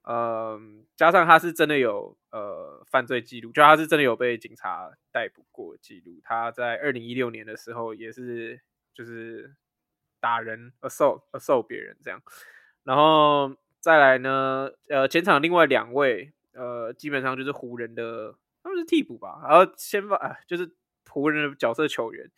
[0.06, 0.60] 呃，
[0.96, 6.20] 加上他是真的有呃犯罪记录，就他是真的有被警察逮捕过记录。
[6.22, 8.60] 他在二零一六年的时候也是
[8.92, 9.54] 就是
[10.24, 12.18] 打人 assault assault 别人这样。
[12.84, 20.70] 然后再来呢，呃，前场另外两位呃，基本上就是湖人的他们是替补吧，然后先发啊，就是
[21.10, 22.30] 湖人的角色球员。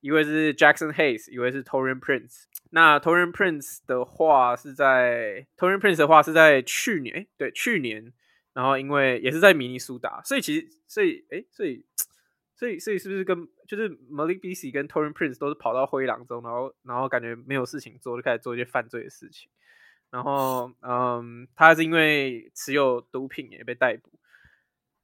[0.00, 2.44] 一位是 Jackson Hayes，一位是 Torin Prince。
[2.70, 8.12] 那 Torin Prince 的话是在 Torin Prince 的话是在去年，对，去年，
[8.52, 11.84] 然后因为也是在明尼苏达，所以其实，所以，哎，所以，
[12.56, 19.48] 所以，所以是不是跟就是 Malik Beasley 跟 Taurean Prince 都是跑到灰狼中，然后，然后感觉没有事情做，就开始做一些犯罪的事情。
[20.10, 24.10] 然后，嗯，他是因为持有毒品也被逮捕。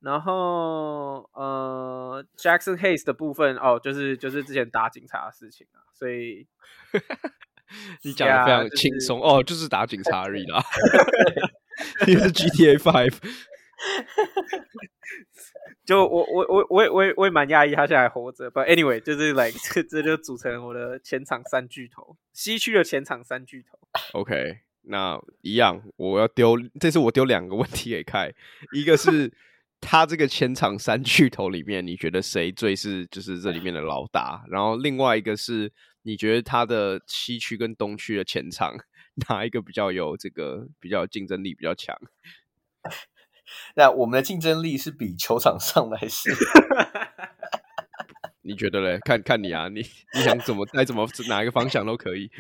[0.01, 6.49] 然后，呃，Jackson Hayes 的部分哦，就是就是之前打警察的事情啊，所以
[8.03, 10.61] 你讲的非常轻松、就是、哦，就是打警察而已啦。
[12.05, 13.17] 你是 GTA Five，
[15.87, 18.51] 就我我我我也我也我也蛮讶异他现在还活着。
[18.51, 23.79] But anyway，就是 like 这这就组成我的前场三巨头，西区的前场三巨头。
[24.13, 28.35] OK，那一样，我要丢，这次我丢两个问题给凯，
[28.75, 29.33] 一个是。
[29.79, 34.43] 他这个前场三巨头里面，你觉得谁最是就是这里面的老大？
[34.49, 35.71] 然后另外一个是，
[36.03, 38.75] 你觉得他的西区跟东区的前场
[39.29, 41.95] 哪一个比较有这个比较竞争力比较强？
[43.75, 46.35] 那我们的竞争力是比球场上的还是？
[48.43, 48.99] 你觉得嘞？
[49.05, 49.81] 看看你啊，你
[50.15, 52.31] 你想怎么带怎么哪一个方向都可以。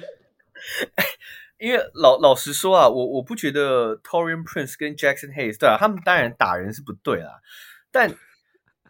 [1.58, 7.40] 因为老老实说啊，我我不觉得 Torian Prince 跟 Jackson Hayes 对啊，他们当然打人是不对啦，
[7.90, 8.14] 但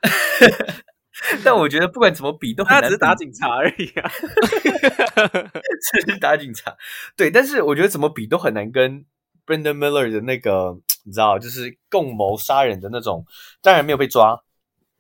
[1.45, 4.11] 但我觉得不管怎么比都很难，他只是打警察而已啊，
[6.03, 6.77] 只是打警察，
[7.17, 9.07] 对，但是我觉得怎么比都很难跟
[9.47, 10.77] Brendan Miller 的那个
[11.07, 13.25] 你知道，就是共谋杀人的那种，
[13.63, 14.43] 当然没有被抓，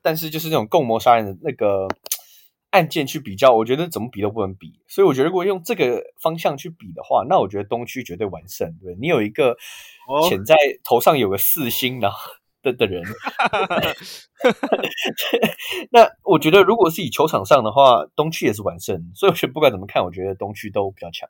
[0.00, 1.86] 但是就是那种共谋杀人的那个。
[2.70, 8.70] 案件去比较，我觉得怎么比都不能比，所以我觉得如果用这个方向去比的话，那我觉得东区绝对完胜。
[8.82, 9.56] 对，你有一个
[10.28, 12.12] 潜在头上有个四星的
[12.60, 13.02] 的的人，
[15.90, 19.10] 那我觉得如果是以球场上的话，东区也是完胜。
[19.14, 21.26] 所以我觉得不管怎么看，我觉得东区都比较强。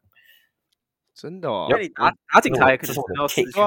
[1.15, 3.63] 真的哦，那你打打警察也可以到四星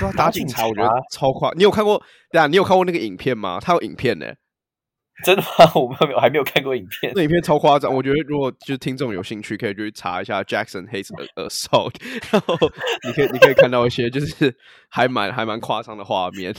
[0.00, 0.12] 哦。
[0.16, 1.50] 打警察我觉得超夸。
[1.56, 2.02] 你有看过？
[2.30, 3.58] 对啊，你有看过那个影片吗？
[3.60, 4.26] 他有影片呢。
[5.24, 5.48] 真的吗？
[5.78, 7.12] 我们没有，还没有看过影片。
[7.14, 11.94] 那影片超夸张，我觉得如果就是听众有兴趣，可以去查一下 Jackson Hayes 的 assault，
[12.32, 12.58] 然后
[13.06, 14.56] 你可以你可以看到一些就是
[14.88, 16.52] 还蛮还蛮夸张的画面。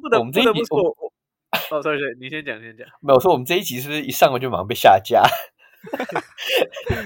[0.00, 2.86] 不得，我们这一集我哦，sorry sorry，你先讲先讲。
[3.00, 5.20] 没有说我们这一集是不是一上来就马上被下架？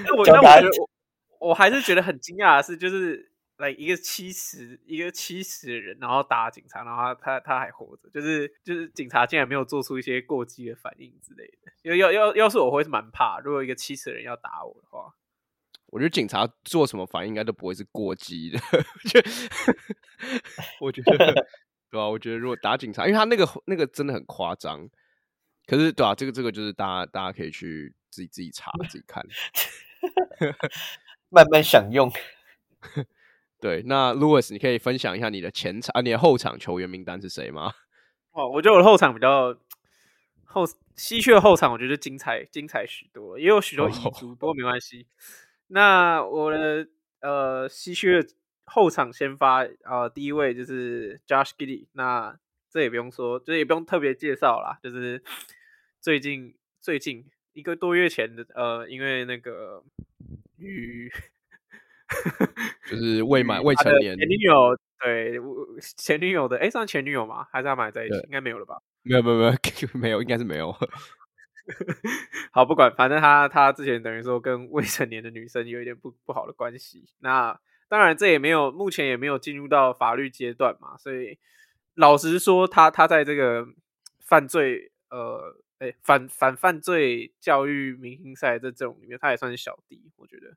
[0.05, 0.69] 那我我觉得
[1.39, 3.32] 我我还是觉得很惊讶的是，就是。
[3.57, 11.71] 来、like、一个七十一个七十的人，然后打警察，然后他他，他还活着，就是就是警察竟然没有做出一些过激的反应之类的。
[11.83, 15.13] 要要要要是我会是蛮怕，如果一个七十的人要打我的话，
[15.87, 18.59] 我觉得警察做什么反应应该都不会是过激的。
[19.09, 19.19] 就
[20.81, 21.17] 我觉得
[21.91, 22.09] 对吧、啊？
[22.09, 24.89] 我觉得如果打警察，因为他那个那个真的很夸张。
[25.65, 26.13] 可是对、啊？
[26.13, 29.25] 这个这个就是大家大家可以去自己自己查自己看，
[31.29, 32.11] 慢慢享用。
[33.63, 37.71] 对，那 Louis，你可以分享一下你的前场啊，你的后场球员名单是谁吗？
[38.35, 39.57] 哦，我觉得我的后场比较
[40.43, 40.65] 后
[40.97, 44.57] 西区的后场，我觉得精彩精彩许多，也有许多遗 珠，不过、oh.
[44.57, 45.07] 没关系。
[45.67, 46.85] 那我的
[47.21, 48.27] 呃西区的
[48.65, 52.37] 后场先发啊、呃，第一位就是 Josh Giddey，那
[52.69, 55.23] 这也不用说，就也不用特别介绍啦，就是
[56.01, 59.85] 最近最近一个多月前的呃，因为那个
[60.57, 61.09] 与。
[62.89, 65.39] 就是未满未成年，前女友对，
[65.97, 67.47] 前女友的，哎，算前女友吗？
[67.51, 68.15] 还是他们还在一起？
[68.25, 68.81] 应该没有了吧？
[69.01, 69.53] 没有，没有，没有，
[69.93, 70.73] 没有，应该是没有。
[72.51, 77.05] 好，不管，反正他他之前等于说跟未成年的女生有一点不不好的关系。
[77.19, 80.97] 那当然，这也没有，目前也没有进入到法律阶段嘛。
[80.97, 81.37] 所以
[81.95, 83.67] 老实说，他他在这个
[84.19, 90.55] 犯罪，呃，哎，反反犯罪教育明星赛这这种里面，他也算是小弟，我觉得。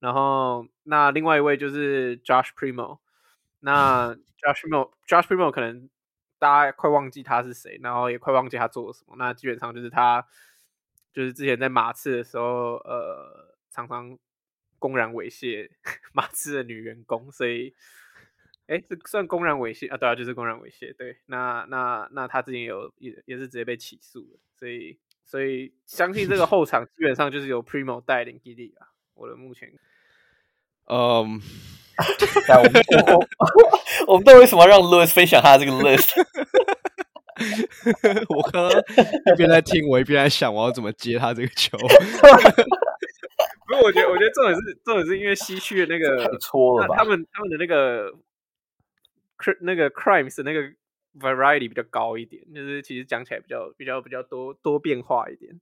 [0.00, 2.98] 然后那另外一位就是 Josh Primo，
[3.60, 5.88] 那 Josh Primo，Josh Primo 可能。
[6.40, 9.14] 大家快忘记他是谁，然后也快忘记他做了什么。
[9.18, 10.26] 那基本上就是他，
[11.12, 14.18] 就是之前在马刺的时候，呃，常常
[14.78, 15.68] 公然猥亵
[16.14, 17.74] 马刺的女员工，所以，
[18.68, 19.98] 哎，这算公然猥亵啊？
[19.98, 20.96] 对啊，就是公然猥亵。
[20.96, 28.88] 对，那那那他之前有也也是直接被起诉了，所以所以相信这个后场基本上就是由 Primo 带领 Giddey 啊。
[29.12, 29.70] 我的目前，
[30.90, 31.40] 嗯。
[32.48, 32.72] 我们
[33.14, 33.20] 我，
[34.14, 36.16] 我们都为什么让 Louis 分享他这个 list？
[38.34, 41.76] 我刚刚一边在听，我一边在想我要怎么接他这个球。
[43.68, 46.96] 不是，我觉得，我觉得重点是重点是因为西区的那个错了吧？
[46.96, 48.10] 他们他们的那个
[49.60, 50.62] 那个 crimes 的那个
[51.18, 55.60] variety 比较高一点，就是其实讲起来比较比较比较多多变化一点，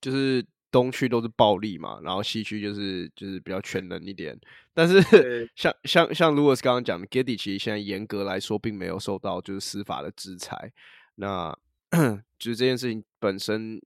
[0.00, 0.46] 就是。
[0.72, 4.36] 东区都是暴力嘛，然后西区就是就是比较全能一点。
[4.74, 10.72] 但是像像像 Louis 刚刚讲的，Giddey 其实现在严格来说并没有受到就是司法的制裁。
[11.16, 11.56] 那
[12.38, 13.80] 就是这件事情本身，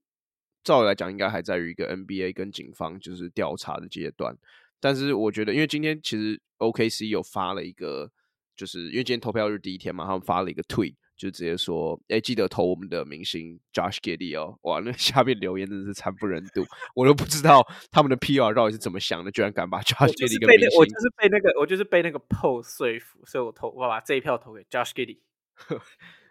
[0.63, 4.35] 照理来讲应该还在于一个 NBA 跟警方就是调查的阶段。
[4.79, 8.09] 但是我觉得，因为今天其实 OKC 有发了一个，
[8.55, 10.95] 就是因为今天投票日第一天嘛，他们发了一个 tweet。
[11.17, 14.57] 就直接说，哎、欸，记得投我们的明星 Josh Giddey 哦！
[14.61, 25.17] 哇，那下面留言真的是惨不忍睹，我都不知道他们的 PR 到底是怎么想的，居然敢把 Josh Giddey 跟明星，我就是被那个，我就是被那个 post 说服，所以我投，我把这一票投给 Josh Giddey。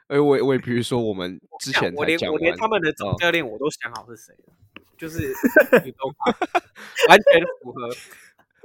[0.07, 5.33] 哎，我我也比如说，我们 之前我连我连他们的总教练我都想好是谁了，哦、就是
[7.09, 7.90] 完全符合。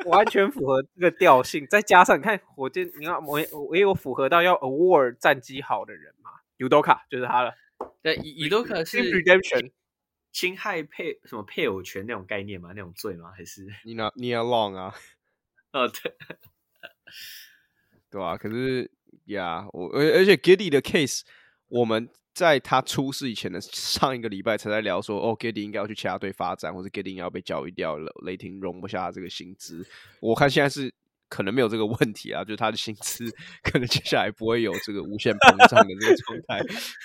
[0.05, 7.53] 完全符合这个调性，再加上你看火箭，你看我我也有符合到要 award 战绩好的人嘛，Udoka 就是他了。
[8.01, 9.71] 对，Udoka 是 redemption
[10.31, 12.71] 侵害配什么配偶权那种概念吗？
[12.75, 13.31] 那种罪吗？
[13.35, 14.95] 还是 Nia Nia Long 啊？
[15.73, 16.13] 哦，对，
[18.09, 18.91] 对啊，可是
[19.25, 21.21] 呀，我而而且 Giddey 的 case，
[21.67, 22.09] 我们。
[22.33, 29.85] 在他出事以前的上一个礼拜，才在聊说，哦，Giddey 应该要去其他队发展，或者 Giddey 要被交易掉了，雷霆容不下这个薪资。
[30.21, 30.93] 我看现在是
[31.27, 33.29] 可能没有这个问题啊，就是他的薪资
[33.63, 36.61] 可能接下来不会有这个无限膨胀的这个状态。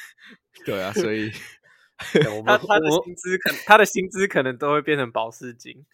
[0.65, 1.33] 对啊，所以
[2.45, 5.85] 他他的薪资可他的薪资可能都会变成保释金。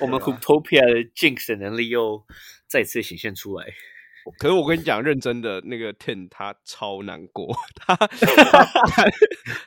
[0.00, 2.24] 我们 Hooptopia 的 Jinx 的能力又
[2.66, 3.66] 再次显现出来。
[4.38, 9.04] 可是我跟你讲，认真的那个 Ten 他超难过，他 他，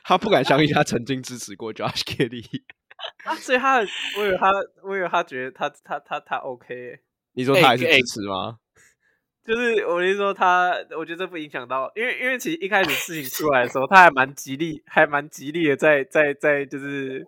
[0.04, 2.44] 他不敢相信他曾经支持过 Josh Giddey
[3.24, 4.50] 啊，所以他我以为他
[4.82, 7.00] 我以为他觉得他他他他 OK，欸，
[7.34, 8.58] 你说他还是支持吗？
[9.46, 17.24] 就是我跟你说他，我觉得这不影响到，因为因为其实一开始事情出来的时候，他还蛮极力，还蛮极力的在在在就是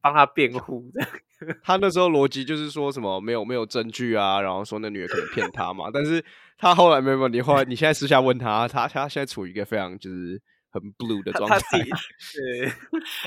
[0.00, 1.08] 帮他辩护这样。
[1.62, 6.24] 他那时候逻辑就是说什么没有没有证据啊，然后说那女的可能骗他嘛，但是。
[6.56, 10.40] 他后来没有，你后来你现在私下问他，他他现在处于一个非常就是
[10.70, 11.58] 很 blue 的状态。
[11.82, 12.72] 对，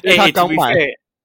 [0.04, 0.74] 因为他刚买，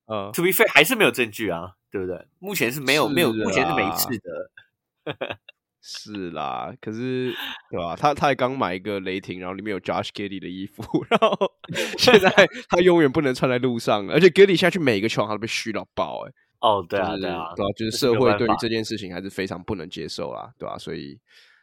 [0.06, 2.26] 呃，to be fair 还是没有证据啊，对不对？
[2.38, 5.38] 目前是没有，没有，目前是没事的。
[5.84, 7.34] 是啦，可是
[7.70, 7.96] 对吧？
[7.96, 11.36] 他他也刚买一个雷霆，然后里面有 Josh Giddey 的衣服，然后
[11.98, 12.30] 现在
[12.68, 20.76] 他永远不能穿在路上，而且 Giddey 下去每一个球场都被嘘到爆，哎，哦，对啊，对啊，对啊，就是社会对于这件事情还是非常不能接受啦，对吧？
[20.78, 21.18] 所以。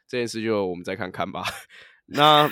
[0.10, 1.44] 这件事就我们再看看吧。
[2.12, 2.52] 那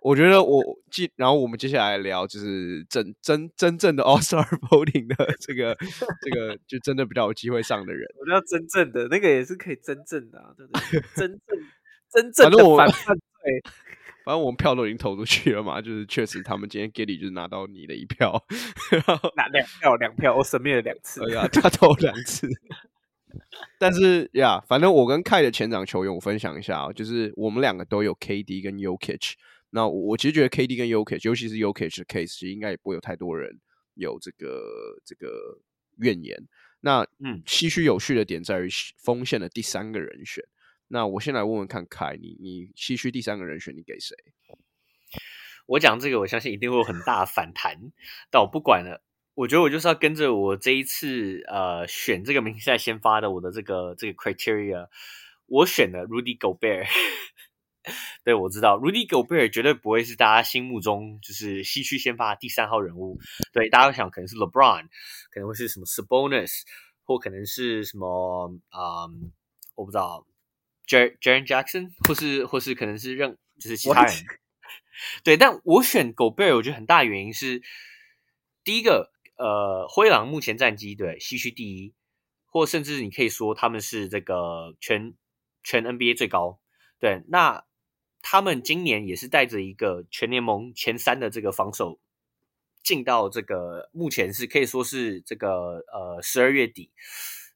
[0.00, 5.76] 我觉得我接，然后我们接下来聊就是真真真正的 All Star Voting 的这个
[6.22, 8.08] 这个，就真的比较有机会上的人。
[8.18, 11.00] 我觉得真正的那个也是可以真正的，啊，对不对？
[11.14, 11.40] 真正
[12.10, 13.60] 真正的反叛对，
[14.24, 18.42] 反正我们票都已经投出去了嘛，就是确实他们今天 Giddey 就是拿到你的一票，
[19.36, 22.48] 拿两票两票，我神秘了两次，对啊，他投两次。
[23.78, 29.34] 但是呀，反正我跟 Kai 的前场球员，我分享一下啊，就是我们两个都有 KD 跟 Jokic。
[29.70, 33.60] 那我其实觉得 KD 跟 Jokic，尤其是 Jokic 的 case，其实应该也不会有太多人
[33.94, 34.62] 有这个
[35.04, 35.60] 这个
[35.98, 36.36] 怨言。
[36.80, 40.42] 那嗯，唏嘘有趣的点在于锋线的第三个人选。
[40.88, 44.16] 那我先来问问看，Kai，你你唏嘘第三个人选，你给谁？
[45.66, 47.76] 我讲这个，我相信一定会有很大的反弹，
[48.30, 49.02] 但我不管了。
[49.38, 54.88] 我觉得我就是要跟着我这一次呃选这个明星赛先发的我的这个这个 criteria，
[55.46, 56.88] 我选的 Rudy Gobert。
[58.24, 63.16] 对，我知道 Rudy Gobert 绝对不会是大家心目中就是西区先发第三号人物。
[63.52, 64.88] 对，大家想可能是 LeBron，
[65.30, 66.62] 可能会是什么 Sabonis，
[67.04, 69.30] 或可能是什么啊、嗯，
[69.76, 70.26] 我不知道
[70.88, 74.12] ，Jaren Jackson，或是或是可能是任就是其他人。
[75.22, 77.62] 对，但我选 Gobert，我觉得很大的原因是，
[78.64, 81.94] 第一个，呃，灰狼目前战绩对西区第一，
[82.44, 85.14] 或甚至你可以说他们是这个全
[85.62, 86.60] 全 NBA 最高。
[86.98, 87.64] 对，那。
[88.20, 92.00] 他们今年也是带着一个全联盟前三的这个防守
[92.82, 96.90] 进到这个目前是可以说是这个呃十二月底。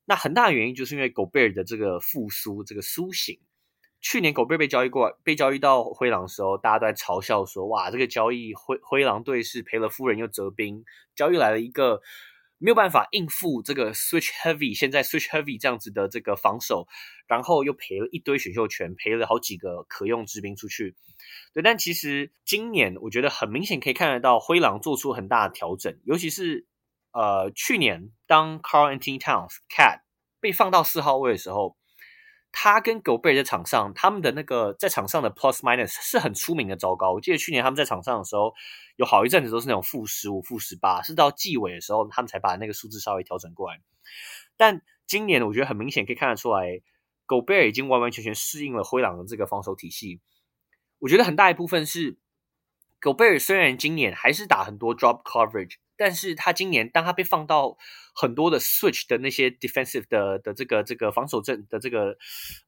[0.05, 3.41] 那很大的原因就是因为狗贝尔的这个复苏，这个苏醒。
[4.03, 10.85] 去年狗贝尔被交易过，被交易到灰狼的时候，大家都在嘲笑说：“哇，这个交易灰灰狼队是赔了夫人又折兵，
[11.17, 12.03] 交易来了一个。”
[12.65, 16.87] 没有办法应付这个 switch heavy，现在 switch heavy 这样子的这个防守，
[17.27, 20.95] 然后又赔了一堆选秀权，赔了好几个可用之兵出去。
[21.53, 26.69] 对，但其实今年我觉得很明显可以看得到灰狼做出很大的调整，尤其是
[27.11, 30.03] 呃去年当 Carl Anthony Towns Cat
[30.39, 31.77] 被放到四号位的时候。
[32.53, 37.13] 他跟狗贝尔在场上，他们的那个在场上的 plus minus 是很出名的糟糕。
[37.13, 38.53] 我记得去年他们在场上的时候，
[38.97, 43.81] 有好一阵子都是那种负十五、负十八，是到季尾的时候，他们才把那个数字稍微调整过来。
[44.57, 46.83] 但今年我觉得很明显可以看得出来，
[47.25, 50.21] 狗贝尔已经完完全全适应了灰狼的这个防守体系。
[50.99, 52.19] 我觉得很大一部分是
[53.01, 55.77] 狗贝尔虽然今年还是打很多 drop coverage。
[56.05, 57.79] 但是他今年，当他被放到
[58.13, 62.17] 很多的 switch 的那些 defensive 的的这个这个防守阵的这个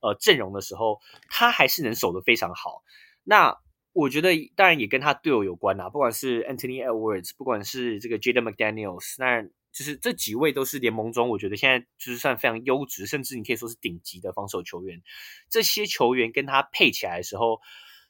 [0.01, 2.85] 呃阵容的时候，他还是能守得非常好。
[3.25, 3.59] 那
[3.93, 15.03] 我觉得当然也跟他队友有关啊，不管是 Anthony Edwards，不管是这个 Jaden McDaniels，那就是这几位都是联盟中我觉得现在就是算非常优质，甚至你可以说是顶级的防守球员。
[15.51, 17.59] 这些球员跟他配起来的时候，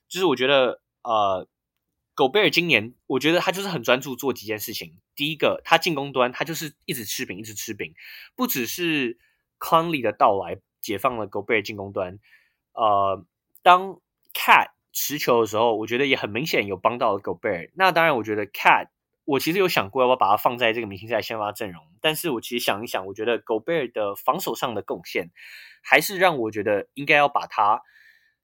[0.06, 1.48] 就是我觉得呃。
[2.14, 5.00] 狗贝尔今年，我觉得他就是很专注做几件事情。
[5.16, 7.92] 第一个，他进攻端他就是一直吃饼，一直吃饼。
[8.36, 9.18] 不只是
[9.58, 12.20] Conley 的到来解放了狗贝尔进攻端，
[12.72, 13.26] 呃，
[13.62, 14.00] 当
[14.32, 17.70] Cat 持球的时候，我觉得也很明显有帮到了狗贝尔。
[17.74, 18.90] 那当然，我觉得 Cat，
[19.24, 25.30] 我其实有想过要不要把它放在这个明星赛先发阵容，但是我其实想一想，我觉得狗贝尔的防守上的贡献，
[25.82, 27.82] 还是让我觉得应该要把它。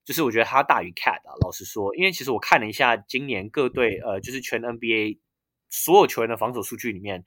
[0.05, 5.19] 就是我觉得他大于 Cat 啊，老实说，因为其实我看了一下今年各队呃，就是全 NBA
[5.69, 7.23] 所有球员的防守数据里面，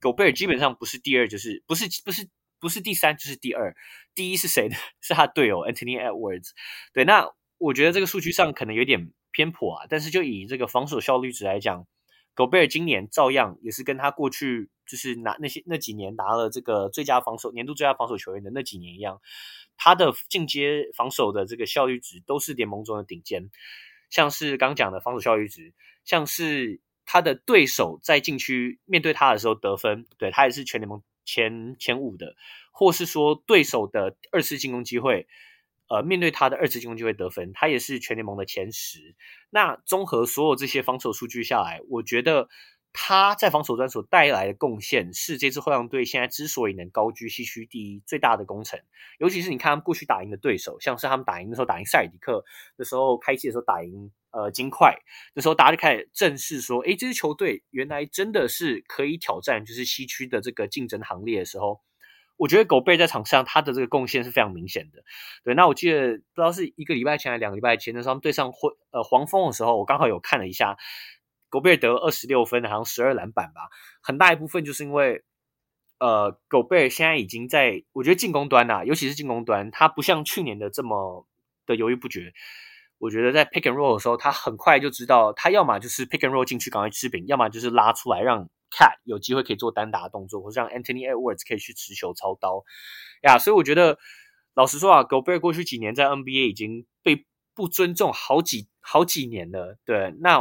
[0.00, 3.76] 狗贝尔基本上不是第二，就是不是不是不是第三，就是第二。
[4.14, 4.76] 第一是谁呢？
[5.00, 6.50] 是他队友 Anthony Edwards。
[6.92, 11.86] 对，那我觉得这个数据上可能有点偏颇啊，但是就以这个防守效率值来讲，
[12.34, 19.20] 狗贝尔今年照样也是跟他过去就是拿那些那几年拿了这个最佳防守年度最佳防守球员的那几年一样。
[19.76, 23.50] 他的进阶防守的这个效率值都是联盟中的顶尖，
[24.08, 25.74] 像是刚讲的防守效率值，
[26.04, 32.36] 像是他的对手在禁区面对他的时候得分，对，他也是全联盟前前五的，
[32.70, 35.26] 或是说对手的二次进攻机会，
[35.88, 39.16] 呃，面对他的二次进攻机会得分，他也是全联盟的前十。
[39.50, 42.48] 那综合所有这些防守数据下来，我觉得。
[42.96, 48.80] 他在防守端所带来的贡献，是这支灰狼队现在之所以能高居西区第一最大的功臣。
[49.18, 52.44] 尤其是你看他们过去打赢的对手，像是他们打赢的时候打赢塞尔迪克
[52.76, 54.96] 的时候，开季的时候打赢呃金块，
[55.34, 61.80] 那时候大家就开始正视说，诶，这支球队原来真的是可以挑战就是西区的这个竞争行列的时候，
[62.36, 65.02] 我觉得狗贝在场上他的这个贡献是非常明显的。
[65.42, 70.76] 对，那我记得不知道是一个礼拜前还是两个礼拜前的时候，他们对上灰呃黄蜂的时候，我刚好有看了一下。
[71.54, 73.68] 狗贝尔得二十六分，好像十二篮板吧。
[74.02, 75.22] 很大一部分就是因为，
[76.00, 81.28] 呃，狗贝尔现在已经在，我觉得进攻端呐、啊，尤其是进攻端，他不像去年的这么
[81.64, 82.32] 的犹豫不决。
[82.98, 92.64] 我觉得在 pick and roll 的时候，他很快就知道，他要么就是 pick and roll 进去赶快吃饼，要么就是拉出来让 Cat 有机会可以做单打的动作，或者让 Anthony Edwards 可以去持球操刀
[93.22, 93.38] 呀。
[93.38, 93.96] 所以我觉得，
[94.54, 97.24] 老实说啊，狗贝尔过去几年在 NBA 已经被
[97.54, 99.78] 不尊重好几好几年了。
[99.84, 100.40] 对，那。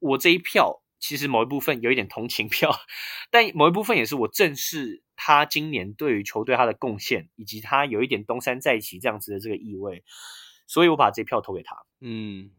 [0.00, 2.70] 我这一票其实某一部分有一点同情票，
[3.30, 10.02] 但某一部分也是我正视他今年对于球队他的贡献，以及他有一点东山再起这样子的这个意味，
[10.66, 11.76] 所以我把这一票投给他。
[12.00, 12.50] 嗯，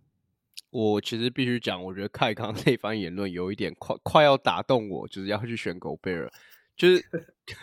[0.70, 6.32] 我其实必须讲，我觉得凯康那番言论有一点快快要打动我，就是要去选狗贝尔，
[6.76, 7.06] 就是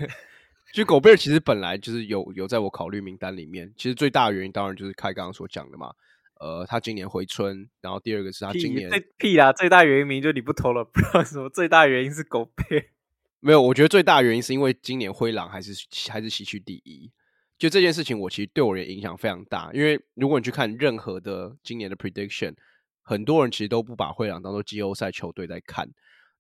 [0.74, 5.94] 就狗贝尔其实本来就是有有在我考虑名单里面，其实最大的原因当然就是凯刚刚所讲的嘛。
[6.40, 12.90] 呃，他今年回春，然后第二个是他今年屁，屁啦，最大原因明就你不投了，不知道什么最大原因是狗贝。
[13.40, 15.72] 没有，我觉得最大原因是因为今年灰狼还是
[16.10, 17.10] 还是西区第一。
[17.56, 19.70] 就这件事情，我其实对我的影响非常大。
[19.72, 22.54] 因为如果你去看任何的今年的 prediction，
[23.02, 25.88] 很多人其实都不把灰狼当做季后赛球队在看。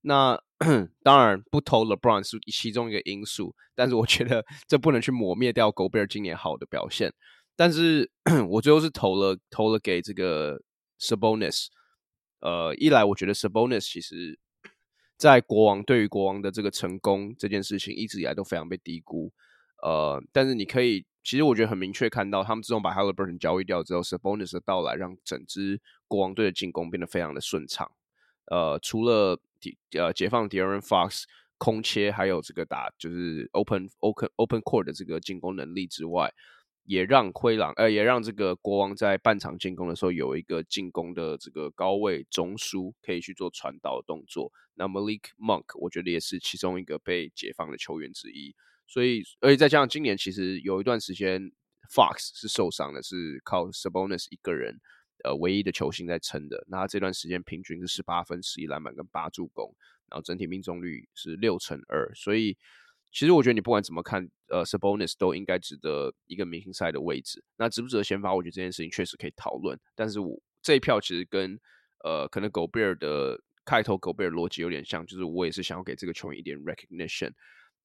[0.02, 0.40] 那
[1.02, 7.12] 当然不投 LeBron 是其中一个因素，但是我觉得这不能去抹灭掉 Gobert 今年好的表现。
[7.58, 8.08] 但是
[8.50, 10.62] 我最后是投了投了给这个
[11.00, 11.66] Sabonis。
[12.38, 14.38] 呃，一来我觉得 Sabonis 其实，
[15.18, 19.32] 在国王对于国王的这个成功这件事情，一直以来都非常被低估。
[19.82, 27.90] 呃，但是你可以，其实我觉得很明确看到，他们自从把 Haliburton 交易掉之后，Sabonis 的到来让整支国王队的进攻变得非常的顺畅。
[28.52, 29.40] 呃，除了
[29.98, 31.24] 呃解放 De'Aaron Fox
[31.58, 36.32] 空切，还有这个打就是 Open Open Open Court 的这个进攻能力之外，
[36.88, 44.50] 也让灰狼呃也让这个国王在半场进攻的时候有一个进攻的这个高位中枢可以去做传导的动作。
[44.74, 48.54] 那 Malik Monk 我觉得也是其中一个被解放的球员之一。
[48.86, 51.52] 所以，而且再加上今年其实有一段时间
[51.94, 54.80] ，Fox 是受伤的，是靠 Sabonis 一个人，
[55.24, 56.64] 呃，唯一的球星在撑的。
[56.68, 59.76] 那他这段时间平均是十八分、十一篮板跟八助攻，
[60.08, 62.10] 然后整体命中率是六成二。
[62.14, 62.56] 所以，
[63.10, 67.42] 其实我觉得你不管怎么看，呃，Sabonis 都应该值得一个明星赛的位置。
[67.56, 68.34] 那值不值得先发？
[68.34, 69.78] 我觉得这件事情确实可以讨论。
[69.94, 71.58] 但是我这一票其实跟
[72.04, 77.32] 呃，可能 Gobert 的开头 Gobert 逻辑有点像，就是我也是想要给这个球员一点 recognition。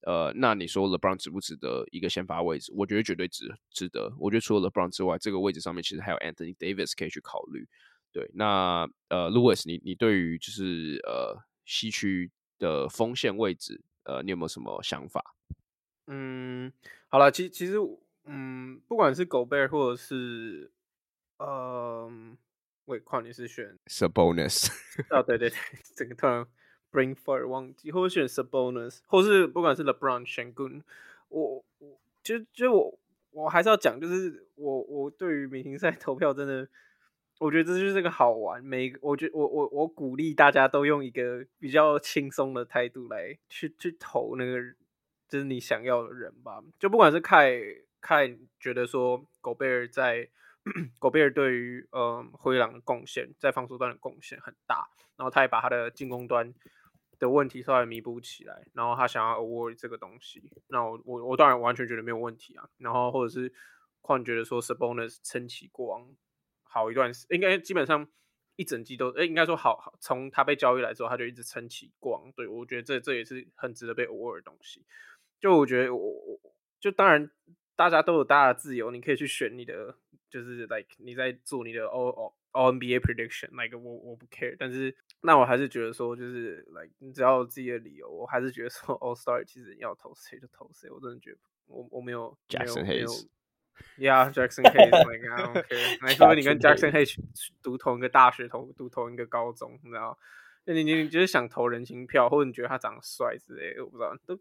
[0.06, 2.74] 呃，那你说 LeBron 值不值得一个先发位置？
[2.76, 4.14] 我觉得绝对值值得。
[4.20, 7.66] 我觉得除了 LeBron 之外，这个位置上面其实还有 Anthony Davis 可以去考虑。
[8.12, 15.36] 对，那呃，Louis，你你对于就是呃西区的锋线位置，呃，你有没有什么想法？
[16.08, 16.72] 嗯，
[17.08, 17.78] 好了，其其实
[18.26, 20.72] 嗯，不管是 Gobert 或者是
[21.38, 22.10] 呃，
[22.86, 24.70] 我矿你是选 Sabonis
[25.10, 25.58] 哦，对对对，
[25.96, 26.46] 这个突然。
[26.94, 30.84] Bring fire 忘记，或者选 Sabonis，或是不管是 LeBron Shangun，
[31.30, 33.00] 我我就就我
[33.32, 36.70] 我还是要讲，就是我我对于明星赛 投票真的，
[37.44, 38.64] 我觉得这就是个好玩。
[38.64, 44.60] 每我觉得我我我鼓励大家都用一个比较轻松的态度来去去投那个，
[45.28, 46.64] 就是你想要的人吧。
[46.80, 47.50] 就不管是看
[48.00, 50.30] 看觉得说 Gobert 在
[51.00, 54.88] Gobert 对于嗯灰狼的贡献，在防守端的贡献很大，
[55.18, 56.54] 然后他也把他的进攻端。
[57.20, 62.68] 的问题稍微弥补起来，然后他想要 award 这个东西，那我我我当然完全觉得没有问题啊。
[62.80, 63.54] 然后或者是
[64.02, 66.06] 况觉得说 Sabonis 撑起国王
[66.74, 68.08] 好一段时，应该基本上
[68.56, 72.32] 一整季都，哎，应该说好好从他被交易来之后，他就一直撑起国王。
[72.32, 74.84] 对，我觉得这这也是很值得被 award 的东西。
[75.40, 76.40] 就我觉得我我
[76.80, 77.30] 就当然
[77.76, 79.96] 大家都有大家的自由，你可以去选你的，
[80.30, 84.96] 就是 like 你在做你的 all all all NBA prediction，like 我我不 care，但是。
[85.26, 92.84] 那我还是觉得说，就是 like 你只要有自己的理由，我还是觉得说 All Star 其实要投谁就投谁，我真的觉得我我没有 Jackson
[93.98, 97.18] Jackson Hayes，like I don't care， 还说你跟 Jackson Hayes
[97.62, 100.18] 读同一个大学，同读同一个高中，你知道？
[100.66, 104.40] 那你你就是想投人情票，或者你觉得他长得帅之类的，我不知道，都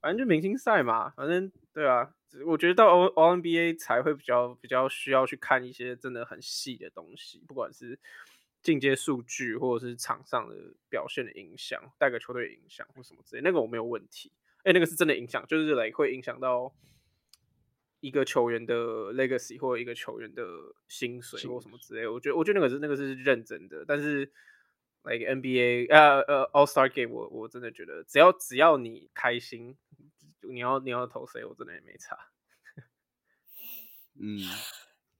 [0.00, 2.10] 反正就明星赛嘛，反正对啊，
[2.46, 7.98] 我觉得到 All All NBA 才会比较比较需要去看一些真的很细的东西，不管是。
[8.60, 10.56] 进阶数据或者是场上的
[10.90, 14.32] 表现的影响，带给球队影响或什么之类，那个我没有问题。
[14.58, 16.74] 哎、欸，那个是真的影响，就是来会影响到
[18.00, 18.74] 一个球员的
[19.14, 20.42] legacy 或者一个球员的
[20.88, 22.06] 薪水或什么之类。
[22.06, 23.84] 我觉得，我觉得那个是那个是认真的。
[23.86, 24.32] 但是
[25.02, 29.76] ，like NBA 呃呃 All Star Game，我我真的觉得，只要只要你开心，
[30.48, 32.16] 你要你要投谁，我真的也没差。
[34.20, 34.38] 嗯。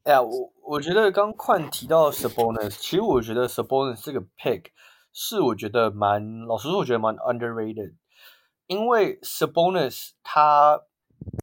[0.05, 4.71] 哎呀，我我觉得刚快提到 Sabonis，其实我觉得 Sabonis 这个 pick
[5.13, 7.95] 是我觉得蛮，老实说，我觉得蛮 underrated。
[8.69, 10.81] 因为 Sabonis 他，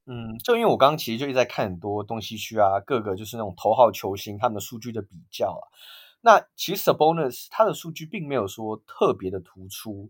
[0.06, 5.64] 嗯，就因为我刚刚其实就一直在看很多东西区啊，各个就是那种头号球星他们的数据的比较啊。
[6.22, 10.10] 那其实 Sabonis 他的数据并没有说特别的突出。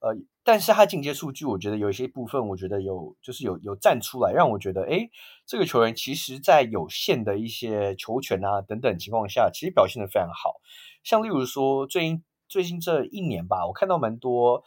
[0.00, 5.10] 呃，但是他进阶数据，我觉得有一些部分，我觉得有就是有有站出来，让我觉得，诶，
[5.44, 10.60] 这个球员其实在有限的一些球权啊等等情况下，其实表现得非常好。
[11.02, 14.62] 像例如说，最近最近这一年吧，我看到蛮多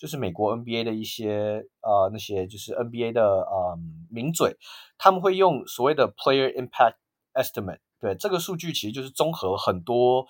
[0.00, 3.78] 就是美国 NBA 的一些呃那些就是 NBA 的呃
[4.10, 4.56] 名嘴，
[4.98, 6.96] 他们会用所谓的 Player Impact
[7.34, 10.26] Estimate，对，这个数据其实就是综合很多。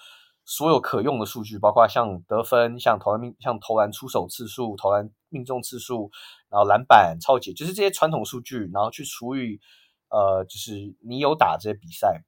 [0.47, 6.11] 所有可用的数据，包括像得分、像投篮命、像投篮出手次数、投篮命中次数，
[6.49, 9.61] 然后篮板、抄截，就是这些传统数据，然后去除以
[10.09, 12.25] 呃，就是你有打这些比赛，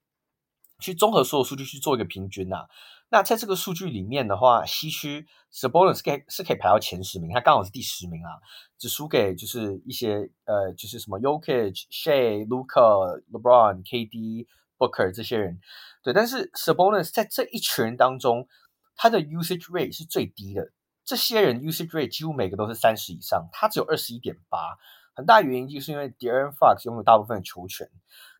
[0.79, 2.69] 去综合所有数据去做一个平均呐、
[3.13, 8.41] 那在这个数据里面的话，西区 Sabonis 是可以是可以排到前十名，他刚好是第十名啊，
[8.79, 14.47] 只输给就是一些呃，就是什么 Jokic、Shai、Luka、LeBron、KD、
[14.79, 15.61] Booker 这些人，
[16.03, 16.15] 对。
[16.15, 18.49] 但是 Sabonis 在这一群人当中，
[18.97, 20.73] 他的 usage rate 是最低的。
[21.05, 24.79] 这些人 usage rate 几乎每个都是三十以上，他只有二十一点八。
[25.15, 27.91] 很大原因就是因为 De'Aaron Fox 拥有大部分的球权。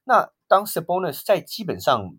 [0.05, 2.17] 那当 Sabonis 在基本上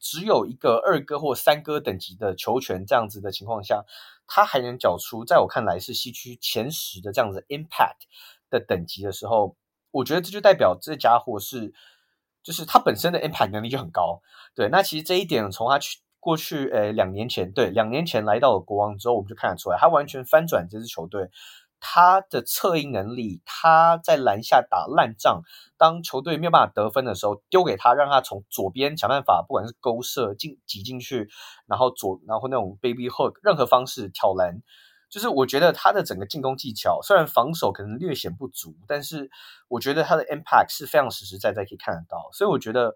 [0.00, 3.84] 只有一个二哥或三哥等级的球权这样子的情况下，
[4.26, 8.06] 他还能缴出在我看来是西区前十的这样子 impact
[8.50, 9.56] 的等级的时候，
[9.90, 11.72] 我觉得这就代表这家伙是，
[12.42, 14.22] 就是他本身的 impact 能力就很高。
[14.54, 21.30] 对，那其实这一点从他去过去呃两年前，对，两年前来到了国王之后，我们就看得出来，他完全翻转这支球队。
[21.84, 25.42] 他的策应能力，他在篮下打烂仗，
[25.76, 31.28] 当球队没有办法得分的时候，丢给他，让他从左边想办法，不管是勾射进挤进去，
[31.66, 34.62] 然后左然后那种 baby hook，任何方式挑篮，
[35.10, 39.28] 就是我觉得他的整个进攻技巧，虽然防守可能略显不足，但是
[39.66, 42.94] 我觉得他的 impact 是非常实实在在可以看得到，所以我觉得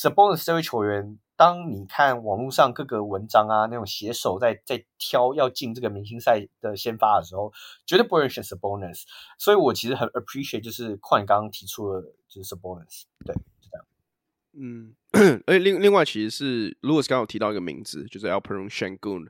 [0.00, 1.18] Sabonis 这位球员。
[1.36, 7.50] 当你看网络上各个文章啊，那种写手在在挑要进这个明星赛的先发的时候，
[7.86, 9.04] 绝对不会选 Sabonis。
[9.38, 13.04] 所以我其实很 appreciate，就是矿刚刚提出的，就是 Sabonis。
[13.24, 13.86] 对，就这样。
[14.52, 14.94] 嗯，
[15.46, 19.28] 而另另外其实是 Louis 刚刚提到一个名字，就是 Alpern Shangun。